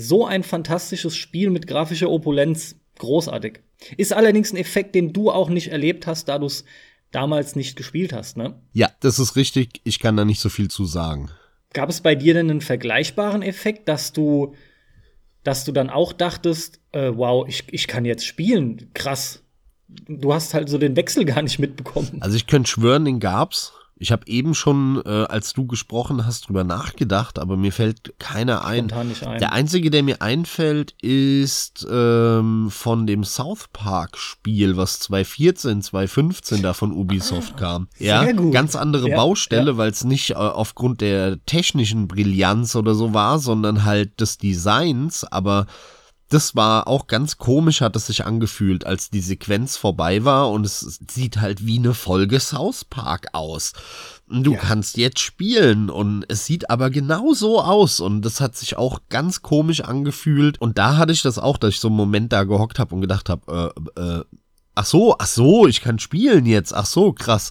[0.00, 3.60] So ein fantastisches Spiel mit grafischer Opulenz, großartig.
[3.98, 6.64] Ist allerdings ein Effekt, den du auch nicht erlebt hast, da du es
[7.10, 8.58] damals nicht gespielt hast, ne?
[8.72, 9.82] Ja, das ist richtig.
[9.84, 11.30] Ich kann da nicht so viel zu sagen.
[11.74, 14.54] Gab es bei dir denn einen vergleichbaren Effekt, dass du,
[15.44, 19.42] dass du dann auch dachtest, äh, wow, ich, ich kann jetzt spielen, krass,
[20.08, 22.18] du hast halt so den Wechsel gar nicht mitbekommen.
[22.20, 23.72] Also ich könnte schwören, den gab's.
[24.02, 28.64] Ich habe eben schon, äh, als du gesprochen hast, drüber nachgedacht, aber mir fällt keiner
[28.64, 28.90] ein.
[28.90, 29.14] Ein.
[29.38, 36.62] Der einzige, der mir einfällt, ist ähm, von dem South Park Spiel, was 2014, 2015
[36.62, 37.88] da von Ubisoft kam.
[37.98, 39.76] Ja, ganz andere Ja, Baustelle, ja.
[39.76, 45.24] weil es nicht äh, aufgrund der technischen Brillanz oder so war, sondern halt des Designs,
[45.24, 45.66] aber
[46.30, 50.64] das war auch ganz komisch, hat es sich angefühlt, als die Sequenz vorbei war und
[50.64, 53.72] es sieht halt wie eine Folge South Park aus.
[54.28, 54.58] Du Ja.
[54.58, 59.00] kannst jetzt spielen und es sieht aber genau so aus und das hat sich auch
[59.08, 62.44] ganz komisch angefühlt und da hatte ich das auch, dass ich so einen Moment da
[62.44, 64.24] gehockt habe und gedacht habe, äh, äh,
[64.76, 67.50] ach so, ach so, ich kann spielen jetzt, ach so, krass.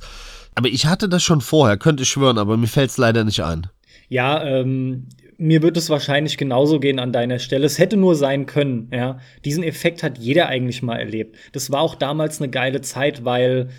[0.55, 3.43] Aber ich hatte das schon vorher, könnte ich schwören, aber mir fällt es leider nicht
[3.43, 3.67] ein.
[4.07, 5.07] Ja, ähm,
[5.39, 7.65] mir wird es wahrscheinlich genauso gehen an deiner Stelle.
[7.65, 9.19] Es hätte nur sein können, ja.
[9.45, 11.37] Diesen Effekt hat jeder eigentlich mal erlebt.
[11.53, 13.69] Das war auch damals eine geile Zeit, weil,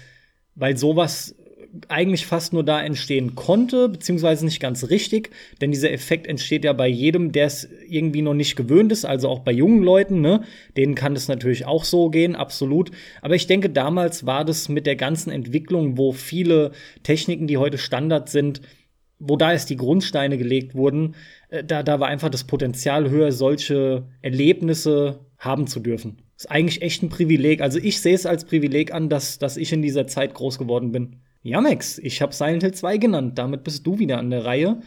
[0.54, 1.36] weil sowas
[1.88, 6.72] eigentlich fast nur da entstehen konnte, beziehungsweise nicht ganz richtig, denn dieser Effekt entsteht ja
[6.72, 10.42] bei jedem, der es irgendwie noch nicht gewöhnt ist, also auch bei jungen Leuten, ne?
[10.76, 12.90] Denen kann das natürlich auch so gehen, absolut.
[13.22, 17.78] Aber ich denke, damals war das mit der ganzen Entwicklung, wo viele Techniken, die heute
[17.78, 18.62] Standard sind,
[19.20, 21.14] wo da erst die Grundsteine gelegt wurden,
[21.50, 26.22] da, da war einfach das Potenzial höher, solche Erlebnisse haben zu dürfen.
[26.36, 27.60] Ist eigentlich echt ein Privileg.
[27.60, 30.92] Also ich sehe es als Privileg an, dass, dass ich in dieser Zeit groß geworden
[30.92, 31.16] bin.
[31.42, 33.38] Ja, Max, ich habe Silent Hill 2 genannt.
[33.38, 34.80] Damit bist du wieder an der Reihe.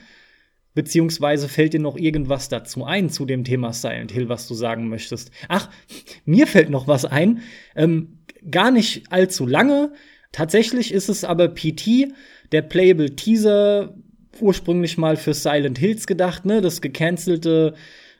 [0.75, 4.87] Beziehungsweise fällt dir noch irgendwas dazu ein zu dem Thema Silent Hill, was du sagen
[4.89, 5.31] möchtest?
[5.47, 5.69] Ach,
[6.25, 7.41] mir fällt noch was ein.
[7.75, 9.93] Ähm, gar nicht allzu lange.
[10.31, 12.13] Tatsächlich ist es aber PT,
[12.51, 13.95] der Playable Teaser,
[14.41, 16.61] ursprünglich mal für Silent Hills gedacht, ne?
[16.61, 17.73] Das gecancelte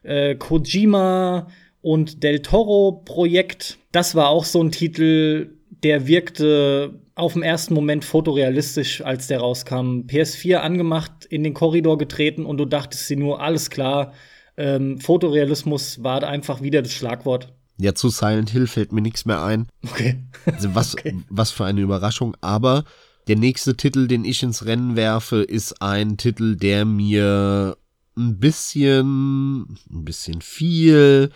[0.04, 1.48] äh, Kojima
[1.82, 3.78] und Del Toro Projekt.
[3.92, 5.52] Das war auch so ein Titel,
[5.84, 10.02] der wirkte auf den ersten Moment fotorealistisch, als der rauskam.
[10.08, 14.14] PS4 angemacht, in den Korridor getreten und du dachtest dir nur, alles klar,
[14.58, 17.54] ähm, Fotorealismus war einfach wieder das Schlagwort.
[17.78, 19.68] Ja, zu Silent Hill fällt mir nichts mehr ein.
[19.84, 20.18] Okay.
[20.46, 20.96] Also was,
[21.30, 22.36] was für eine Überraschung.
[22.42, 22.84] Aber
[23.28, 27.78] der nächste Titel, den ich ins Rennen werfe, ist ein Titel, der mir
[28.18, 31.32] ein bisschen, ein bisschen viel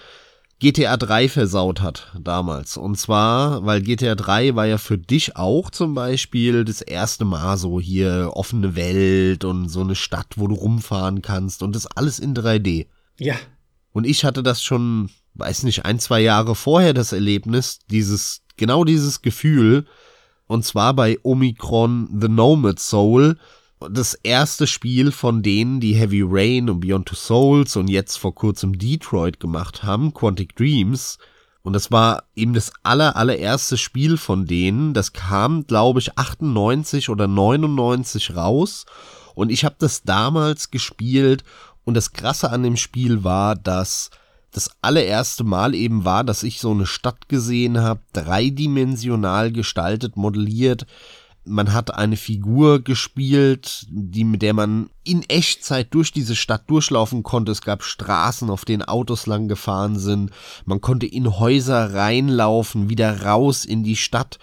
[0.60, 2.78] GTA 3 versaut hat damals.
[2.78, 7.58] Und zwar, weil GTA 3 war ja für dich auch zum Beispiel das erste Mal
[7.58, 12.20] so hier offene Welt und so eine Stadt, wo du rumfahren kannst und das alles
[12.20, 12.88] in 3D.
[13.20, 13.36] Ja,
[13.92, 18.84] Und ich hatte das schon, weiß nicht, ein, zwei Jahre vorher das Erlebnis, dieses, genau
[18.84, 19.86] dieses Gefühl.
[20.48, 23.38] Und zwar bei Omicron The Nomad Soul.
[23.92, 28.34] Das erste Spiel von denen, die Heavy Rain und Beyond Two Souls und jetzt vor
[28.34, 31.20] kurzem Detroit gemacht haben, Quantic Dreams.
[31.62, 34.94] Und das war eben das aller, allererste Spiel von denen.
[34.94, 38.86] Das kam, glaube ich, 98 oder 99 raus.
[39.36, 41.44] Und ich habe das damals gespielt.
[41.84, 44.10] Und das Krasse an dem Spiel war, dass
[44.58, 50.88] das allererste Mal eben war, dass ich so eine Stadt gesehen habe, dreidimensional gestaltet, modelliert.
[51.46, 57.24] Man hat eine Figur gespielt, die mit der man in Echtzeit durch diese Stadt durchlaufen
[57.24, 57.52] konnte.
[57.52, 60.32] Es gab Straßen, auf denen Autos lang gefahren sind.
[60.66, 64.40] Man konnte in Häuser reinlaufen, wieder raus in die Stadt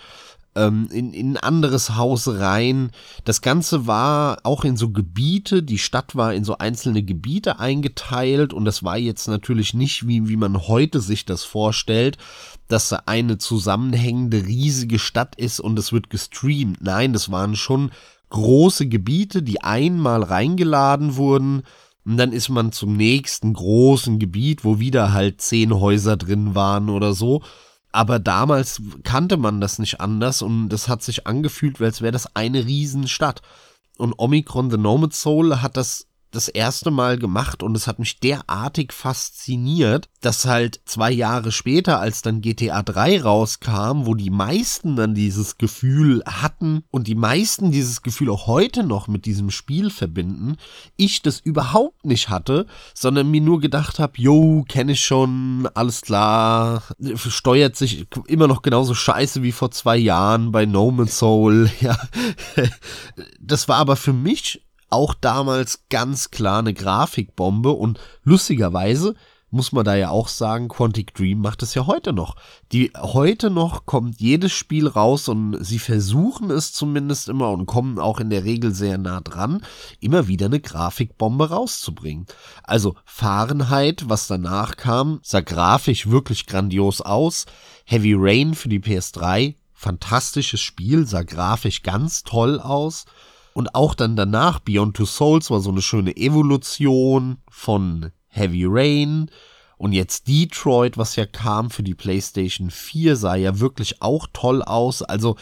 [0.57, 2.91] ähm, in, in ein anderes Haus rein.
[3.25, 8.53] Das Ganze war auch in so Gebiete, die Stadt war in so einzelne Gebiete eingeteilt
[8.53, 12.19] und das war jetzt natürlich nicht, wie, wie man heute sich das vorstellt,
[12.69, 16.83] dass da eine zusammenhängende riesige Stadt ist und es wird gestreamt.
[16.83, 17.91] Nein, das waren schon
[18.31, 21.63] große Gebiete, die einmal reingeladen wurden.
[22.05, 26.91] Und dann ist man zum nächsten großen Gebiet, wo wieder halt zehn Häuser drin waren
[26.91, 27.43] oder so.
[27.95, 32.35] Aber damals kannte man das nicht anders und das hat sich angefühlt, als wäre das
[32.35, 33.41] eine Riesenstadt.
[33.99, 38.21] Und Omicron The Nomad Soul hat das das erste Mal gemacht und es hat mich
[38.21, 44.97] derartig fasziniert, dass halt zwei Jahre später, als dann GTA 3 rauskam, wo die meisten
[44.97, 49.91] dann dieses Gefühl hatten und die meisten dieses Gefühl auch heute noch mit diesem Spiel
[49.91, 50.57] verbinden,
[50.97, 56.01] ich das überhaupt nicht hatte, sondern mir nur gedacht habe, yo, kenne ich schon, alles
[56.03, 56.83] klar,
[57.17, 61.97] steuert sich immer noch genauso scheiße wie vor zwei Jahren bei No Man's Soul, ja.
[63.41, 64.63] Das war aber für mich
[64.95, 69.15] auch damals ganz klar eine Grafikbombe und lustigerweise
[69.55, 72.35] muss man da ja auch sagen, Quantic Dream macht es ja heute noch.
[72.73, 78.01] Die heute noch kommt jedes Spiel raus und sie versuchen es zumindest immer und kommen
[78.01, 79.63] auch in der Regel sehr nah dran,
[80.01, 82.27] immer wieder eine Grafikbombe rauszubringen.
[82.65, 87.47] Also Fahrenheit, was danach kam, sah grafisch wirklich grandios aus.
[87.85, 93.05] Heavy Rain für die PS3, fantastisches Spiel, sah grafisch ganz toll aus.
[93.55, 99.31] Und auch dann danach, Beyond Two Souls war so eine schöne Evolution von Heavy Rain.
[99.79, 104.63] Und jetzt Detroit, was ja kam für die PlayStation 4, sah ja wirklich auch toll
[104.63, 105.03] aus.
[105.03, 105.37] Also,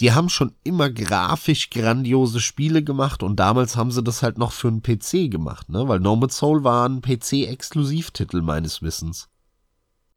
[0.00, 4.52] die haben schon immer grafisch grandiose Spiele gemacht und damals haben sie das halt noch
[4.52, 5.88] für einen PC gemacht, ne?
[5.88, 9.28] Weil No Man's Soul war ein PC-Exklusivtitel meines Wissens.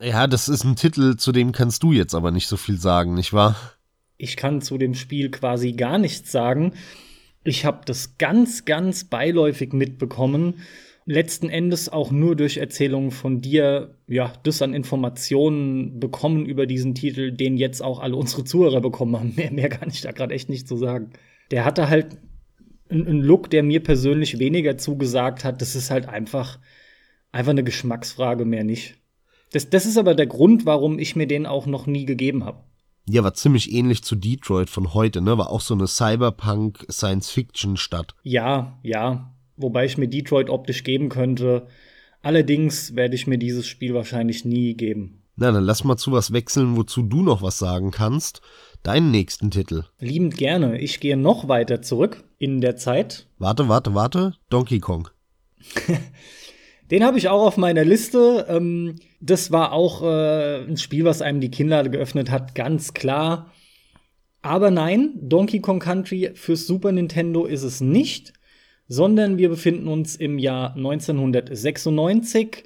[0.02, 3.13] Ja, das ist ein Titel, zu dem kannst du jetzt aber nicht so viel sagen,
[3.13, 3.56] nicht wahr?
[4.17, 6.73] Ich kann zu dem Spiel quasi gar nichts sagen.
[7.43, 10.62] Ich habe das ganz, ganz beiläufig mitbekommen.
[11.06, 16.93] Letzten Endes auch nur durch Erzählungen von dir, ja, das an Informationen bekommen über diesen
[16.93, 19.34] Titel, den jetzt auch alle unsere Zuhörer bekommen haben.
[19.38, 21.12] Mehr, mehr kann ich da gerade echt nicht zu sagen.
[21.52, 22.17] Der hatte halt
[22.89, 25.62] einen Look, der mir persönlich weniger zugesagt hat.
[25.62, 26.60] Das ist halt einfach,
[27.32, 28.95] einfach eine Geschmacksfrage, mehr nicht.
[29.52, 32.63] Das, das ist aber der Grund, warum ich mir den auch noch nie gegeben habe.
[33.07, 35.38] Ja, war ziemlich ähnlich zu Detroit von heute, ne?
[35.38, 38.13] War auch so eine Cyberpunk-Science-Fiction-Stadt.
[38.23, 39.33] Ja, ja.
[39.57, 41.67] Wobei ich mir Detroit optisch geben könnte.
[42.21, 45.21] Allerdings werde ich mir dieses Spiel wahrscheinlich nie geben.
[45.35, 48.41] Na, dann lass mal zu was wechseln, wozu du noch was sagen kannst.
[48.83, 49.85] Deinen nächsten Titel.
[49.99, 50.79] Liebend gerne.
[50.79, 53.27] Ich gehe noch weiter zurück in der Zeit.
[53.38, 54.33] Warte, warte, warte.
[54.49, 55.07] Donkey Kong.
[56.91, 58.45] Den habe ich auch auf meiner Liste.
[58.49, 63.54] Ähm, das war auch äh, ein Spiel, was einem die Kinnlade geöffnet hat, ganz klar.
[64.41, 68.34] Aber nein, Donkey Kong Country fürs Super Nintendo ist es nicht,
[68.88, 72.63] sondern wir befinden uns im Jahr 1996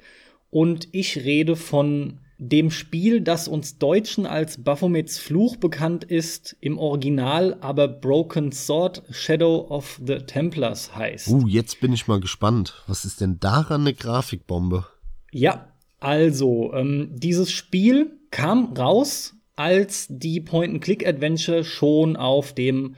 [0.50, 6.78] und ich rede von dem Spiel, das uns Deutschen als Baphomets Fluch bekannt ist, im
[6.78, 11.28] Original aber Broken Sword Shadow of the Templars heißt.
[11.28, 12.82] Uh, jetzt bin ich mal gespannt.
[12.86, 14.86] Was ist denn daran eine Grafikbombe?
[15.32, 15.68] Ja,
[16.00, 22.96] also, ähm, dieses Spiel kam raus, als die Point-and-Click-Adventure schon auf dem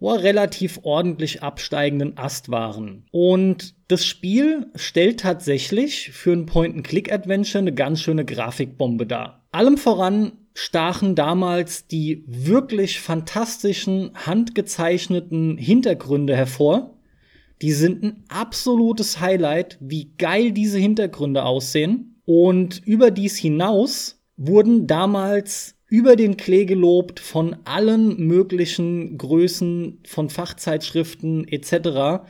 [0.00, 3.04] oh, relativ ordentlich absteigenden Ast waren.
[3.12, 9.46] Und das Spiel stellt tatsächlich für ein Point-and-Click-Adventure eine ganz schöne Grafikbombe dar.
[9.52, 16.96] Allem voran stachen damals die wirklich fantastischen, handgezeichneten Hintergründe hervor.
[17.62, 22.22] Die sind ein absolutes Highlight, wie geil diese Hintergründe aussehen.
[22.24, 31.46] Und überdies hinaus wurden damals über den Klee gelobt von allen möglichen Größen von Fachzeitschriften
[31.48, 32.24] etc.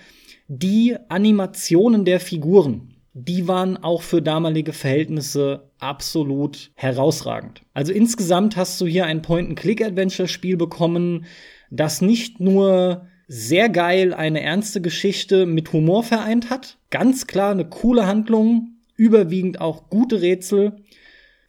[0.48, 7.62] Die Animationen der Figuren, die waren auch für damalige Verhältnisse absolut herausragend.
[7.74, 11.26] Also insgesamt hast du hier ein Point-and-Click-Adventure-Spiel bekommen,
[11.70, 17.68] das nicht nur sehr geil eine ernste Geschichte mit Humor vereint hat, ganz klar eine
[17.68, 20.76] coole Handlung, überwiegend auch gute Rätsel,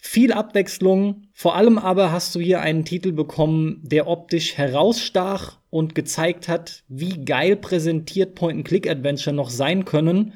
[0.01, 1.27] viel Abwechslung.
[1.33, 6.83] Vor allem aber hast du hier einen Titel bekommen, der optisch herausstach und gezeigt hat,
[6.87, 10.33] wie geil präsentiert Point-and-Click-Adventure noch sein können.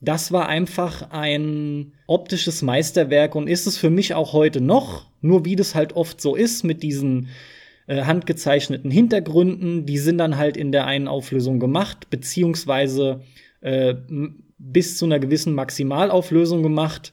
[0.00, 5.06] Das war einfach ein optisches Meisterwerk und ist es für mich auch heute noch.
[5.20, 7.28] Nur wie das halt oft so ist mit diesen
[7.86, 13.22] äh, handgezeichneten Hintergründen, die sind dann halt in der einen Auflösung gemacht, beziehungsweise
[13.60, 13.94] äh,
[14.58, 17.12] bis zu einer gewissen Maximalauflösung gemacht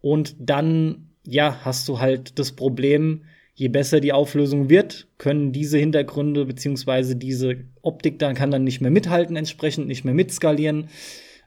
[0.00, 3.22] und dann ja, hast du halt das Problem,
[3.54, 8.80] je besser die Auflösung wird, können diese Hintergründe beziehungsweise diese Optik dann kann dann nicht
[8.80, 10.88] mehr mithalten, entsprechend nicht mehr mitskalieren.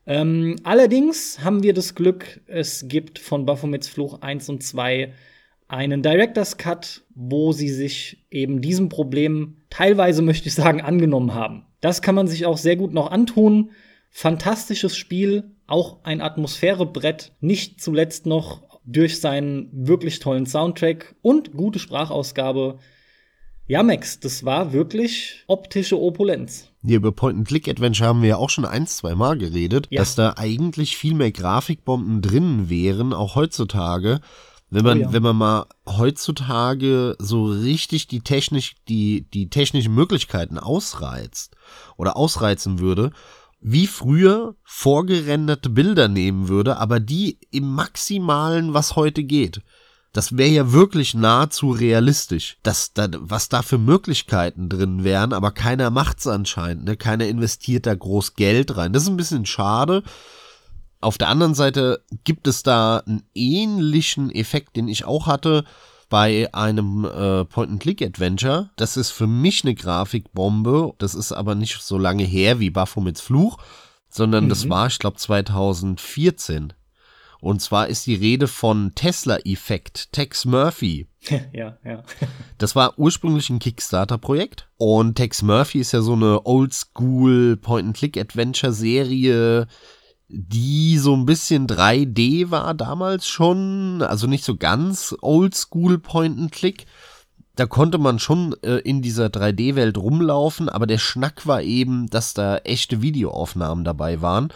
[0.05, 5.13] Ähm, allerdings haben wir das Glück, es gibt von Baphomets Fluch 1 und 2
[5.67, 11.65] einen Director's Cut, wo sie sich eben diesem Problem teilweise, möchte ich sagen, angenommen haben.
[11.81, 13.71] Das kann man sich auch sehr gut noch antun.
[14.11, 21.79] Fantastisches Spiel, auch ein Atmosphärebrett, nicht zuletzt noch durch seinen wirklich tollen Soundtrack und gute
[21.79, 22.79] Sprachausgabe.
[23.65, 26.69] Ja, Max, das war wirklich optische Opulenz.
[26.85, 30.01] Hier über Point-and-Click-Adventure haben wir ja auch schon ein, zwei Mal geredet, ja.
[30.01, 34.19] dass da eigentlich viel mehr Grafikbomben drin wären, auch heutzutage.
[34.69, 35.13] Wenn man, oh ja.
[35.13, 41.55] wenn man mal heutzutage so richtig die technisch, die, die technischen Möglichkeiten ausreizt
[41.95, 43.11] oder ausreizen würde,
[43.63, 49.61] wie früher vorgerenderte Bilder nehmen würde, aber die im Maximalen, was heute geht.
[50.11, 55.51] Das wäre ja wirklich nahezu realistisch, dass da, was da für Möglichkeiten drin wären, aber
[55.51, 56.97] keiner macht's anscheinend, ne?
[56.97, 58.93] Keiner investiert da groß Geld rein.
[58.93, 60.03] Das ist ein bisschen schade.
[61.01, 65.63] Auf der anderen Seite gibt es da einen ähnlichen Effekt, den ich auch hatte
[66.13, 68.69] bei einem äh, Point-and-Click-Adventure.
[68.75, 70.93] Das ist für mich eine Grafikbombe.
[70.99, 73.57] Das ist aber nicht so lange her wie Baphomets Fluch,
[74.09, 74.49] sondern mhm.
[74.49, 76.73] das war, ich glaube, 2014.
[77.41, 81.07] Und zwar ist die Rede von Tesla-Effekt, Tex Murphy.
[81.51, 82.03] ja, ja.
[82.59, 84.69] das war ursprünglich ein Kickstarter-Projekt.
[84.77, 89.65] Und Tex Murphy ist ja so eine Oldschool Point-and-Click-Adventure-Serie,
[90.35, 94.01] die so ein bisschen 3D war damals schon.
[94.01, 96.87] Also nicht so ganz Oldschool Point-and-Click.
[97.55, 102.33] Da konnte man schon äh, in dieser 3D-Welt rumlaufen, aber der Schnack war eben, dass
[102.33, 104.49] da echte Videoaufnahmen dabei waren.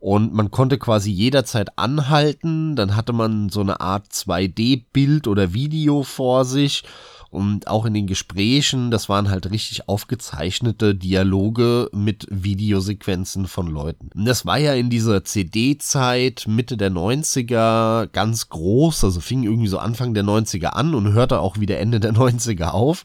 [0.00, 6.04] Und man konnte quasi jederzeit anhalten, dann hatte man so eine Art 2D-Bild oder Video
[6.04, 6.84] vor sich
[7.30, 14.10] und auch in den Gesprächen, das waren halt richtig aufgezeichnete Dialoge mit Videosequenzen von Leuten.
[14.14, 19.68] Und das war ja in dieser CD-Zeit, Mitte der 90er, ganz groß, also fing irgendwie
[19.68, 23.04] so Anfang der 90er an und hörte auch wieder Ende der 90er auf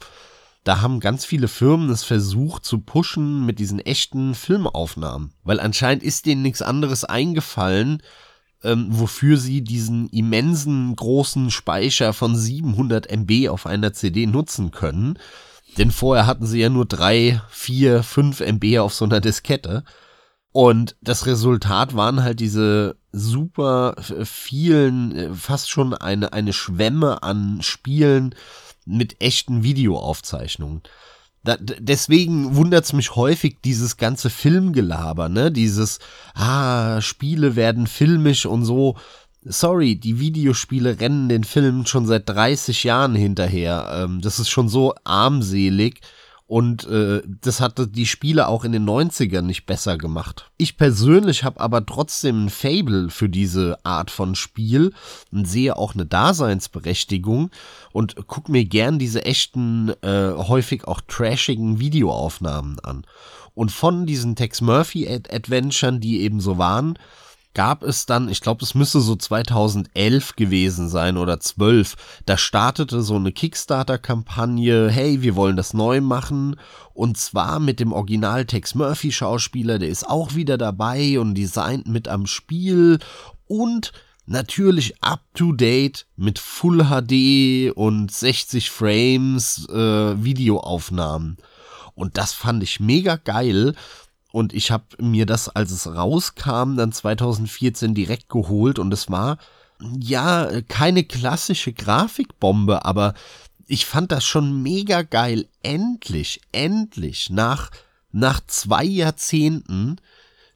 [0.63, 5.34] da haben ganz viele Firmen es versucht zu pushen mit diesen echten Filmaufnahmen.
[5.43, 8.01] Weil anscheinend ist denen nichts anderes eingefallen,
[8.64, 15.20] ähm, wofür sie diesen immensen großen Speicher von 700 MB auf einer CD nutzen können.
[15.78, 19.84] Denn vorher hatten sie ja nur drei, vier, fünf MB auf so einer Diskette.
[20.51, 27.61] Und das Resultat waren halt diese super vielen, äh, fast schon eine, eine Schwemme an
[27.61, 28.36] Spielen,
[28.86, 30.82] mit echten Videoaufzeichnungen.
[31.43, 35.51] Da, deswegen wundert's mich häufig dieses ganze Filmgelaber, ne?
[35.51, 35.99] Dieses,
[36.35, 38.95] ah, Spiele werden filmisch und so.
[39.43, 43.89] Sorry, die Videospiele rennen den Filmen schon seit 30 Jahren hinterher.
[43.93, 45.99] Ähm, das ist schon so armselig.
[46.53, 50.51] Und äh, das hatte die Spiele auch in den 90ern nicht besser gemacht.
[50.57, 54.93] Ich persönlich habe aber trotzdem ein Fable für diese Art von Spiel
[55.31, 57.49] und sehe auch eine Daseinsberechtigung
[57.91, 63.03] und guck mir gern diese echten, äh, häufig auch trashigen Videoaufnahmen an.
[63.55, 66.99] Und von diesen Tex Murphy Adventuren, die eben so waren,
[67.53, 71.95] gab es dann, ich glaube, es müsste so 2011 gewesen sein oder 12,
[72.25, 76.55] da startete so eine Kickstarter-Kampagne, hey, wir wollen das neu machen
[76.93, 81.87] und zwar mit dem Original Tex Murphy Schauspieler, der ist auch wieder dabei und designt
[81.87, 82.99] mit am Spiel
[83.47, 83.91] und
[84.25, 91.37] natürlich up to date mit Full HD und 60 Frames äh, Videoaufnahmen.
[91.95, 93.75] Und das fand ich mega geil
[94.34, 99.38] und ich habe mir das, als es rauskam, dann 2014 direkt geholt und es war
[99.99, 103.13] ja keine klassische Grafikbombe, aber
[103.67, 105.45] ich fand das schon mega geil.
[105.61, 107.69] Endlich, endlich nach
[108.11, 109.97] nach zwei Jahrzehnten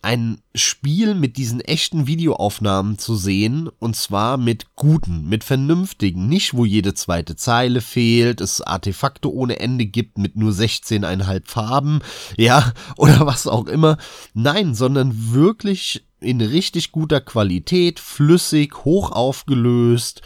[0.07, 6.53] ein Spiel mit diesen echten Videoaufnahmen zu sehen und zwar mit guten, mit vernünftigen, nicht
[6.53, 11.99] wo jede zweite Zeile fehlt, es Artefakte ohne Ende gibt mit nur 16,5 Farben,
[12.37, 13.97] ja, oder was auch immer.
[14.33, 20.21] Nein, sondern wirklich in richtig guter Qualität, flüssig, hoch aufgelöst.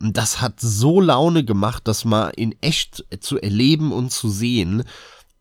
[0.00, 4.84] Das hat so Laune gemacht, das mal in echt zu erleben und zu sehen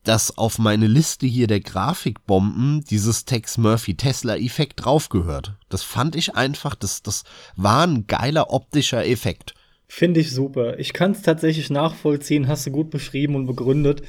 [0.04, 5.56] dass auf meine Liste hier der Grafikbomben dieses Tex Murphy Tesla Effekt draufgehört.
[5.70, 7.24] Das fand ich einfach, das, das
[7.56, 9.54] war ein geiler optischer Effekt.
[9.88, 10.80] Finde ich super.
[10.80, 14.02] Ich kann es tatsächlich nachvollziehen, hast du gut beschrieben und begründet.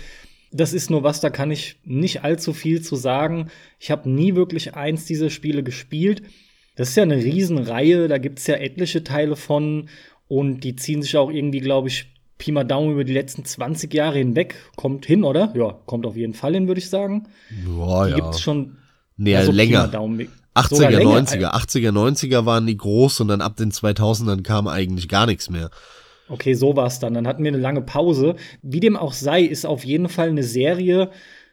[0.51, 3.51] Das ist nur was, da kann ich nicht allzu viel zu sagen.
[3.78, 6.22] Ich habe nie wirklich eins dieser Spiele gespielt.
[6.76, 9.88] Das ist ja eine Riesenreihe, da gibt es ja etliche Teile von
[10.26, 12.13] und die ziehen sich auch irgendwie, glaube ich,
[12.45, 14.57] Pi mal Daumen über die letzten 20 Jahre hinweg.
[14.76, 15.51] Kommt hin, oder?
[15.57, 17.26] Ja, kommt auf jeden Fall hin, würde ich sagen.
[17.64, 18.16] Boah, die ja.
[18.16, 18.76] gibt's schon
[19.16, 19.86] nee, also länger.
[20.55, 21.22] 80er, länger.
[21.22, 21.55] 90er.
[21.55, 25.70] 80er, 90er waren die groß und dann ab den 2000ern kam eigentlich gar nichts mehr.
[26.28, 27.14] Okay, so war's dann.
[27.14, 28.36] Dann hatten wir eine lange Pause.
[28.61, 31.09] Wie dem auch sei, ist auf jeden Fall eine Serie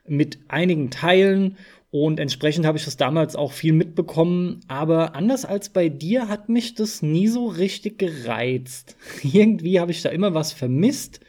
[0.05, 1.55] mit einigen Teilen
[1.91, 4.61] und entsprechend habe ich das damals auch viel mitbekommen.
[4.69, 8.95] Aber anders als bei dir hat mich das nie so richtig gereizt.
[9.23, 11.19] Irgendwie habe ich da immer was vermisst.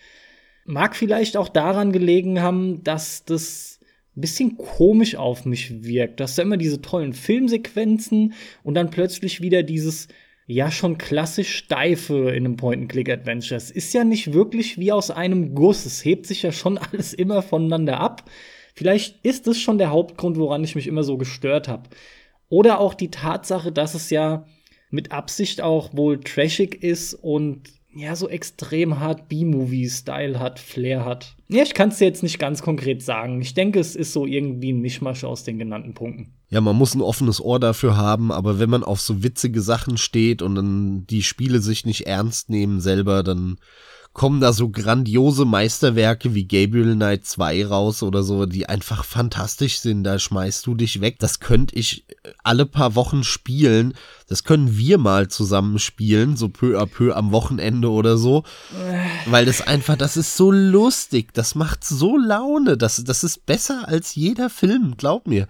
[0.64, 3.80] Mag vielleicht auch daran gelegen haben, dass das
[4.16, 6.20] ein bisschen komisch auf mich wirkt.
[6.20, 10.06] Dass da immer diese tollen Filmsequenzen und dann plötzlich wieder dieses
[10.46, 13.56] ja schon klassisch steife in einem Point-and-Click-Adventure.
[13.56, 15.86] Es ist ja nicht wirklich wie aus einem Guss.
[15.86, 18.30] Es hebt sich ja schon alles immer voneinander ab.
[18.74, 21.88] Vielleicht ist das schon der Hauptgrund, woran ich mich immer so gestört habe.
[22.48, 24.46] Oder auch die Tatsache, dass es ja
[24.90, 27.62] mit Absicht auch wohl trashig ist und
[27.94, 31.36] ja, so extrem hart B-Movie-Style hat, Flair hat.
[31.48, 33.42] Ja, ich kann es dir jetzt nicht ganz konkret sagen.
[33.42, 36.32] Ich denke, es ist so irgendwie ein Mischmasch aus den genannten Punkten.
[36.48, 39.98] Ja, man muss ein offenes Ohr dafür haben, aber wenn man auf so witzige Sachen
[39.98, 43.58] steht und dann die Spiele sich nicht ernst nehmen selber, dann
[44.12, 49.78] kommen da so grandiose Meisterwerke wie Gabriel Knight 2 raus oder so, die einfach fantastisch
[49.80, 50.04] sind.
[50.04, 51.18] Da schmeißt du dich weg.
[51.18, 52.04] Das könnte ich
[52.42, 53.94] alle paar Wochen spielen.
[54.28, 58.44] Das können wir mal zusammen spielen, so peu à peu am Wochenende oder so.
[59.26, 61.32] Weil das einfach, das ist so lustig.
[61.32, 62.76] Das macht so Laune.
[62.76, 65.48] Das, das ist besser als jeder Film, glaub mir.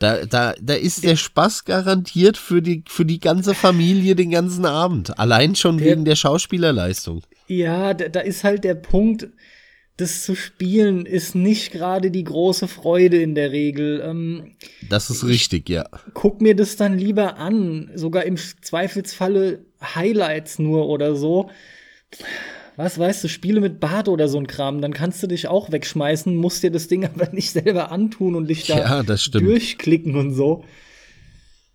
[0.00, 4.64] Da, da, da ist der Spaß garantiert für die, für die ganze Familie den ganzen
[4.64, 5.18] Abend.
[5.18, 7.22] Allein schon der, wegen der Schauspielerleistung.
[7.46, 9.28] Ja, da, da ist halt der Punkt,
[9.98, 14.00] das zu spielen ist nicht gerade die große Freude in der Regel.
[14.02, 14.54] Ähm,
[14.88, 15.84] das ist richtig, ja.
[16.14, 21.50] Guck mir das dann lieber an, sogar im Zweifelsfalle Highlights nur oder so
[22.82, 25.70] was weißt du, Spiele mit Bart oder so ein Kram, dann kannst du dich auch
[25.70, 30.32] wegschmeißen, musst dir das Ding aber nicht selber antun und dich da ja, durchklicken und
[30.32, 30.64] so.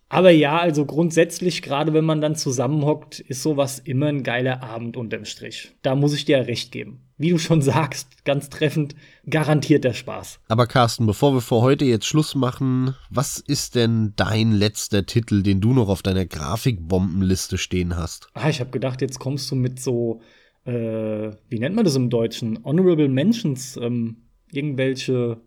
[0.07, 4.97] Aber ja, also grundsätzlich, gerade wenn man dann zusammenhockt, ist sowas immer ein geiler Abend
[4.97, 5.73] unterm Strich.
[5.81, 7.01] Da muss ich dir ja recht geben.
[7.17, 8.95] Wie du schon sagst, ganz treffend,
[9.27, 10.39] garantiert der Spaß.
[10.47, 15.41] Aber Carsten, bevor wir für heute jetzt Schluss machen, was ist denn dein letzter Titel,
[15.41, 18.27] den du noch auf deiner Grafikbombenliste stehen hast?
[18.35, 20.21] Ah, ich habe gedacht, jetzt kommst du mit so
[20.65, 22.63] äh, wie nennt man das im Deutschen?
[22.63, 24.17] Honorable Mentions, ähm,
[24.51, 25.37] irgendwelche,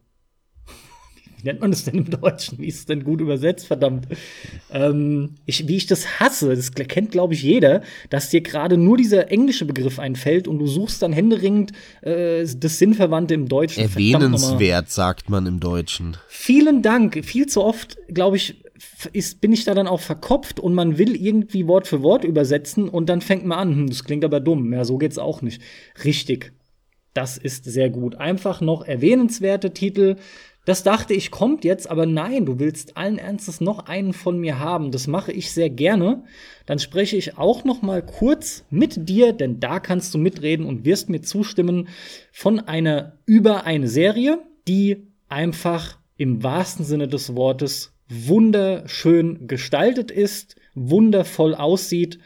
[1.38, 2.58] wie nennt man das denn im Deutschen?
[2.58, 4.06] Wie ist es denn gut übersetzt, verdammt?
[4.70, 8.96] Ähm, ich, wie ich das hasse, das kennt, glaube ich, jeder, dass dir gerade nur
[8.96, 13.82] dieser englische Begriff einfällt und du suchst dann händeringend äh, das Sinnverwandte im Deutschen.
[13.82, 16.16] Erwähnenswert, sagt man im Deutschen.
[16.28, 17.24] Vielen Dank.
[17.24, 18.62] Viel zu oft, glaube ich,
[19.12, 22.88] ist, bin ich da dann auch verkopft und man will irgendwie Wort für Wort übersetzen
[22.88, 24.72] und dann fängt man an, hm, das klingt aber dumm.
[24.72, 25.62] Ja, so geht's auch nicht.
[26.04, 26.52] Richtig.
[27.14, 28.14] Das ist sehr gut.
[28.16, 30.16] Einfach noch erwähnenswerte Titel.
[30.64, 34.58] Das dachte ich kommt jetzt, aber nein, du willst allen Ernstes noch einen von mir
[34.58, 34.92] haben.
[34.92, 36.24] Das mache ich sehr gerne.
[36.66, 40.84] Dann spreche ich auch noch mal kurz mit dir, denn da kannst du mitreden und
[40.84, 41.88] wirst mir zustimmen
[42.32, 50.56] von einer über eine Serie, die einfach im wahrsten Sinne des Wortes wunderschön gestaltet ist,
[50.74, 52.18] wundervoll aussieht,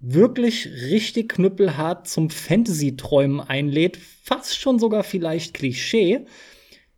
[0.00, 6.20] wirklich richtig knüppelhart zum Fantasy-Träumen einlädt, fast schon sogar vielleicht Klischee.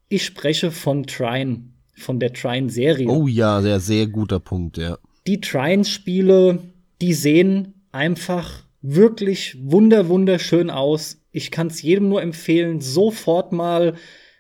[0.08, 1.62] Ich spreche von Trine,
[1.94, 3.08] von der Trine-Serie.
[3.08, 4.98] Oh ja, sehr, sehr guter Punkt, ja.
[5.26, 6.58] Die Trine-Spiele,
[7.00, 11.18] die sehen einfach wirklich wunder, wunderschön aus.
[11.30, 13.94] Ich kann es jedem nur empfehlen, sofort mal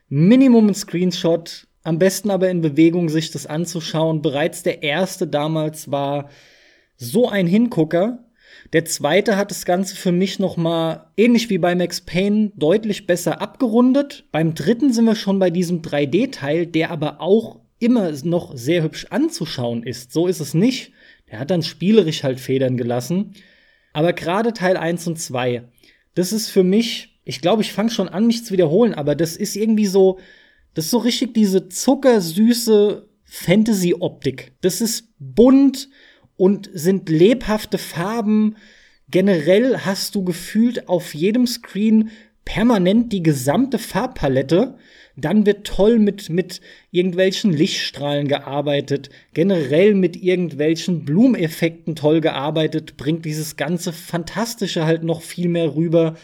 [0.08, 4.22] Minimum ein Screenshot am besten aber in Bewegung sich das anzuschauen.
[4.22, 6.30] Bereits der erste damals war
[6.96, 8.24] so ein Hingucker.
[8.72, 13.06] Der zweite hat das Ganze für mich noch mal ähnlich wie bei Max Payne deutlich
[13.06, 14.24] besser abgerundet.
[14.30, 19.06] Beim dritten sind wir schon bei diesem 3D-Teil, der aber auch immer noch sehr hübsch
[19.10, 20.12] anzuschauen ist.
[20.12, 20.92] So ist es nicht.
[21.30, 23.34] Der hat dann spielerisch halt Federn gelassen.
[23.92, 25.64] Aber gerade Teil 1 und 2,
[26.14, 29.36] das ist für mich, ich glaube, ich fange schon an, mich zu wiederholen, aber das
[29.36, 30.18] ist irgendwie so,
[30.74, 34.52] das ist so richtig diese zuckersüße Fantasy-Optik.
[34.60, 35.88] Das ist bunt
[36.36, 38.56] und sind lebhafte Farben.
[39.10, 42.10] Generell hast du gefühlt auf jedem Screen
[42.44, 44.76] permanent die gesamte Farbpalette.
[45.16, 53.26] Dann wird toll mit, mit irgendwelchen Lichtstrahlen gearbeitet, generell mit irgendwelchen Blumeffekten toll gearbeitet, bringt
[53.26, 56.16] dieses ganze Fantastische halt noch viel mehr rüber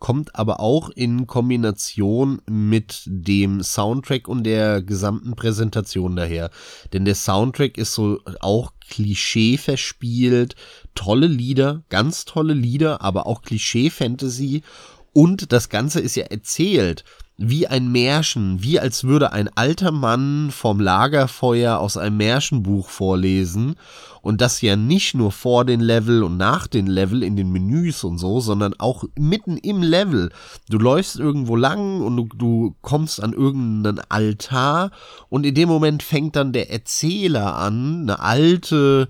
[0.00, 6.50] kommt aber auch in Kombination mit dem Soundtrack und der gesamten Präsentation daher.
[6.92, 10.56] Denn der Soundtrack ist so auch Klischee verspielt,
[10.94, 14.62] tolle Lieder, ganz tolle Lieder, aber auch Klischee-Fantasy.
[15.12, 17.04] Und das Ganze ist ja erzählt
[17.42, 23.76] wie ein Märchen, wie als würde ein alter Mann vom Lagerfeuer aus einem Märchenbuch vorlesen
[24.22, 28.04] und das ja nicht nur vor den Level und nach den Level in den Menüs
[28.04, 30.30] und so, sondern auch mitten im Level.
[30.68, 34.90] Du läufst irgendwo lang und du, du kommst an irgendeinen Altar
[35.28, 39.08] und in dem Moment fängt dann der Erzähler an, eine alte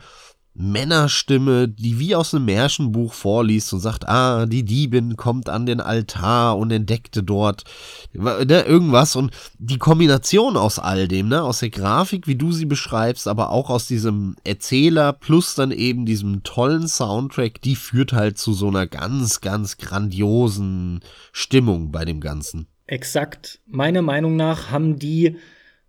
[0.60, 5.80] Männerstimme, die wie aus einem Märchenbuch vorliest und sagt, ah, die Diebin kommt an den
[5.80, 7.64] Altar und entdeckte dort
[8.12, 12.66] ne, irgendwas und die Kombination aus all dem, ne, aus der Grafik, wie du sie
[12.66, 18.36] beschreibst, aber auch aus diesem Erzähler plus dann eben diesem tollen Soundtrack, die führt halt
[18.36, 21.00] zu so einer ganz, ganz grandiosen
[21.32, 22.66] Stimmung bei dem Ganzen.
[22.86, 23.60] Exakt.
[23.66, 25.36] Meiner Meinung nach haben die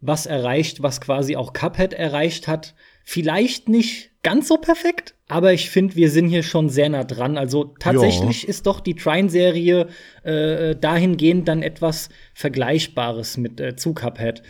[0.01, 2.73] was erreicht, was quasi auch Cuphead erreicht hat.
[3.03, 7.37] Vielleicht nicht ganz so perfekt, aber ich finde, wir sind hier schon sehr nah dran.
[7.37, 8.49] Also tatsächlich jo.
[8.49, 9.87] ist doch die Trine-Serie
[10.23, 14.43] äh, dahingehend dann etwas Vergleichbares mit äh, zu Cuphead.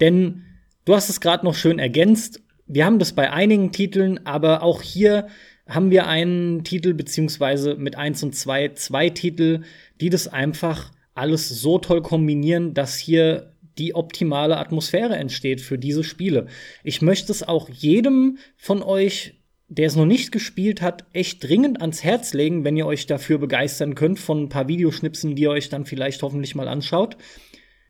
[0.00, 0.44] Denn
[0.84, 2.42] du hast es gerade noch schön ergänzt.
[2.66, 5.26] Wir haben das bei einigen Titeln, aber auch hier
[5.68, 9.62] haben wir einen Titel, beziehungsweise mit eins und zwei zwei Titel,
[10.00, 13.49] die das einfach alles so toll kombinieren, dass hier
[13.80, 16.46] die optimale Atmosphäre entsteht für diese Spiele.
[16.84, 21.80] Ich möchte es auch jedem von euch, der es noch nicht gespielt hat, echt dringend
[21.80, 25.50] ans Herz legen, wenn ihr euch dafür begeistern könnt von ein paar Videoschnipsen, die ihr
[25.50, 27.16] euch dann vielleicht hoffentlich mal anschaut.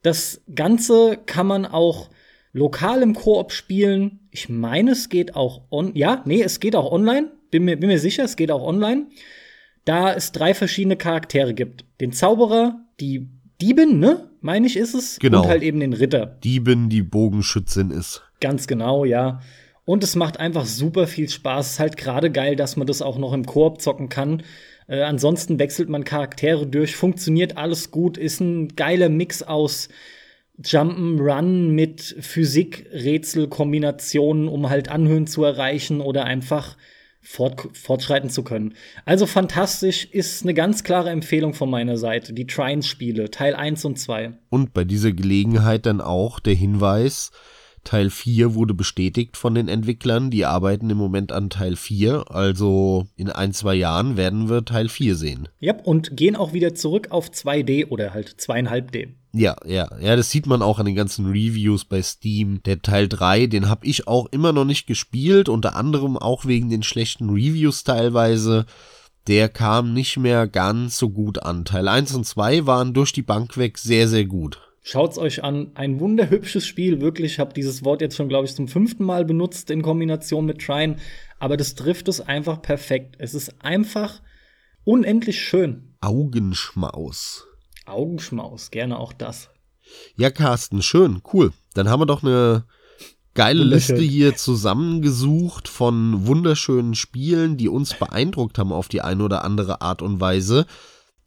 [0.02, 2.10] Das Ganze kann man auch
[2.52, 4.20] lokal im Koop spielen.
[4.30, 5.94] Ich meine, es geht auch on.
[5.96, 7.32] Ja, nee, es geht auch online.
[7.50, 9.08] Bin mir, bin mir sicher, es geht auch online.
[9.84, 11.84] Da es drei verschiedene Charaktere gibt.
[12.00, 13.28] Den Zauberer, die
[13.60, 14.29] Diebin, ne?
[14.40, 15.18] Meine ich, ist es.
[15.18, 15.42] Genau.
[15.42, 16.26] Und halt eben den Ritter.
[16.26, 18.22] Diebin, die Bogenschützin ist.
[18.40, 19.40] Ganz genau, ja.
[19.84, 21.66] Und es macht einfach super viel Spaß.
[21.66, 24.42] Es ist halt gerade geil, dass man das auch noch im Koop zocken kann.
[24.86, 29.88] Äh, ansonsten wechselt man Charaktere durch, funktioniert alles gut, ist ein geiler Mix aus
[30.62, 36.76] Jump'n'Run mit Physik-Rätsel-Kombinationen, um halt Anhöhen zu erreichen oder einfach
[37.22, 38.74] fort, fortschreiten zu können.
[39.04, 42.32] Also fantastisch ist eine ganz klare Empfehlung von meiner Seite.
[42.32, 44.32] Die Trines-Spiele, Teil 1 und 2.
[44.48, 47.30] Und bei dieser Gelegenheit dann auch der Hinweis,
[47.84, 50.30] Teil 4 wurde bestätigt von den Entwicklern.
[50.30, 52.30] Die arbeiten im Moment an Teil 4.
[52.30, 55.48] Also in ein, zwei Jahren werden wir Teil 4 sehen.
[55.60, 59.08] Ja, und gehen auch wieder zurück auf 2D oder halt 2,5D.
[59.32, 62.62] Ja, ja, ja, das sieht man auch an den ganzen Reviews bei Steam.
[62.64, 66.68] Der Teil 3, den habe ich auch immer noch nicht gespielt, unter anderem auch wegen
[66.68, 68.66] den schlechten Reviews teilweise.
[69.28, 71.64] Der kam nicht mehr ganz so gut an.
[71.64, 74.69] Teil 1 und 2 waren durch die Bank weg sehr, sehr gut.
[74.82, 75.72] Schaut's euch an.
[75.74, 77.32] Ein wunderhübsches Spiel, wirklich.
[77.32, 80.60] Ich habe dieses Wort jetzt schon, glaube ich, zum fünften Mal benutzt in Kombination mit
[80.60, 80.96] Trine.
[81.38, 83.16] Aber das trifft es einfach perfekt.
[83.18, 84.22] Es ist einfach
[84.84, 85.94] unendlich schön.
[86.00, 87.46] Augenschmaus.
[87.84, 89.50] Augenschmaus, gerne auch das.
[90.16, 91.52] Ja, Carsten, schön, cool.
[91.74, 92.64] Dann haben wir doch eine
[93.34, 99.44] geile Liste hier zusammengesucht von wunderschönen Spielen, die uns beeindruckt haben auf die eine oder
[99.44, 100.66] andere Art und Weise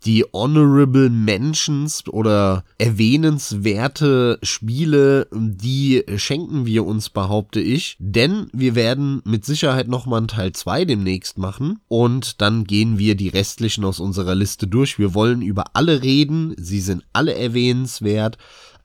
[0.06, 7.95] die Honorable Mentions oder erwähnenswerte Spiele, die schenken wir uns, behaupte ich.
[7.99, 11.80] Denn wir werden mit Sicherheit nochmal einen Teil 2 demnächst machen.
[11.88, 14.99] Und dann gehen wir die restlichen aus unserer Liste durch.
[14.99, 16.54] Wir wollen über alle reden.
[16.58, 18.38] Sie sind alle erwähnenswert.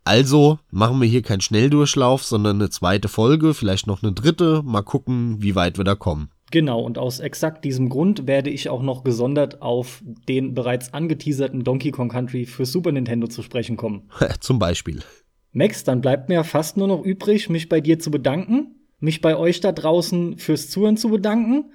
[0.05, 4.63] Also machen wir hier keinen Schnelldurchlauf, sondern eine zweite Folge, vielleicht noch eine dritte.
[4.65, 6.31] Mal gucken, wie weit wir da kommen.
[6.51, 11.63] Genau, und aus exakt diesem Grund werde ich auch noch gesondert auf den bereits angeteaserten
[11.63, 14.09] Donkey Kong Country für Super Nintendo zu sprechen kommen.
[14.41, 15.03] Zum Beispiel.
[15.53, 19.37] Max, dann bleibt mir fast nur noch übrig, mich bei dir zu bedanken, mich bei
[19.37, 21.71] euch da draußen fürs Zuhören zu bedanken.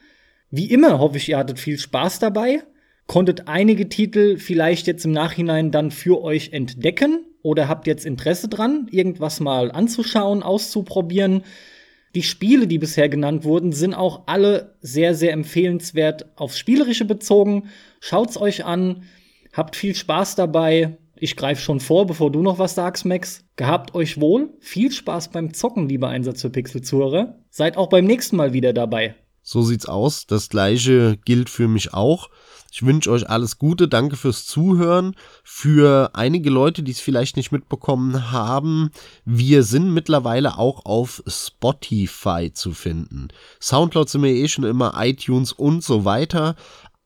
[0.50, 2.64] Wie immer hoffe ich, ihr hattet viel Spaß dabei,
[3.08, 8.48] konntet einige Titel vielleicht jetzt im Nachhinein dann für euch entdecken oder habt jetzt Interesse
[8.48, 11.44] dran, irgendwas mal anzuschauen, auszuprobieren.
[12.16, 17.70] Die Spiele, die bisher genannt wurden, sind auch alle sehr, sehr empfehlenswert aufs Spielerische bezogen.
[18.00, 19.04] Schaut's euch an,
[19.52, 20.98] habt viel Spaß dabei.
[21.16, 23.46] Ich greife schon vor, bevor du noch was sagst, Max.
[23.56, 27.40] Gehabt euch wohl, viel Spaß beim Zocken, lieber Einsatz für Pixel-Zuhörer.
[27.50, 29.16] Seid auch beim nächsten Mal wieder dabei.
[29.42, 30.26] So sieht's aus.
[30.28, 32.30] Das gleiche gilt für mich auch.
[32.76, 35.16] Ich wünsche euch alles Gute, danke fürs Zuhören.
[35.44, 38.90] Für einige Leute, die es vielleicht nicht mitbekommen haben,
[39.26, 43.28] wir sind mittlerweile auch auf Spotify zu finden.
[43.62, 46.56] Soundcloud sind wir eh schon immer, iTunes und so weiter.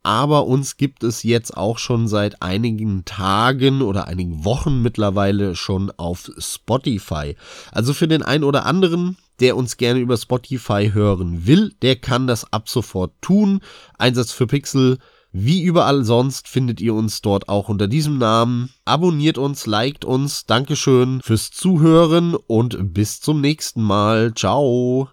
[0.04, 5.92] Aber uns gibt es jetzt auch schon seit einigen Tagen oder einigen Wochen mittlerweile schon
[5.98, 7.36] auf Spotify.
[7.74, 12.26] Also für den einen oder anderen, der uns gerne über Spotify hören will, der kann
[12.26, 13.60] das ab sofort tun.
[13.98, 14.98] Einsatz für Pixel
[15.32, 18.70] wie überall sonst findet ihr uns dort auch unter diesem Namen.
[18.86, 20.46] Abonniert uns, liked uns.
[20.46, 24.34] Dankeschön fürs Zuhören und bis zum nächsten Mal.
[24.34, 25.10] Ciao.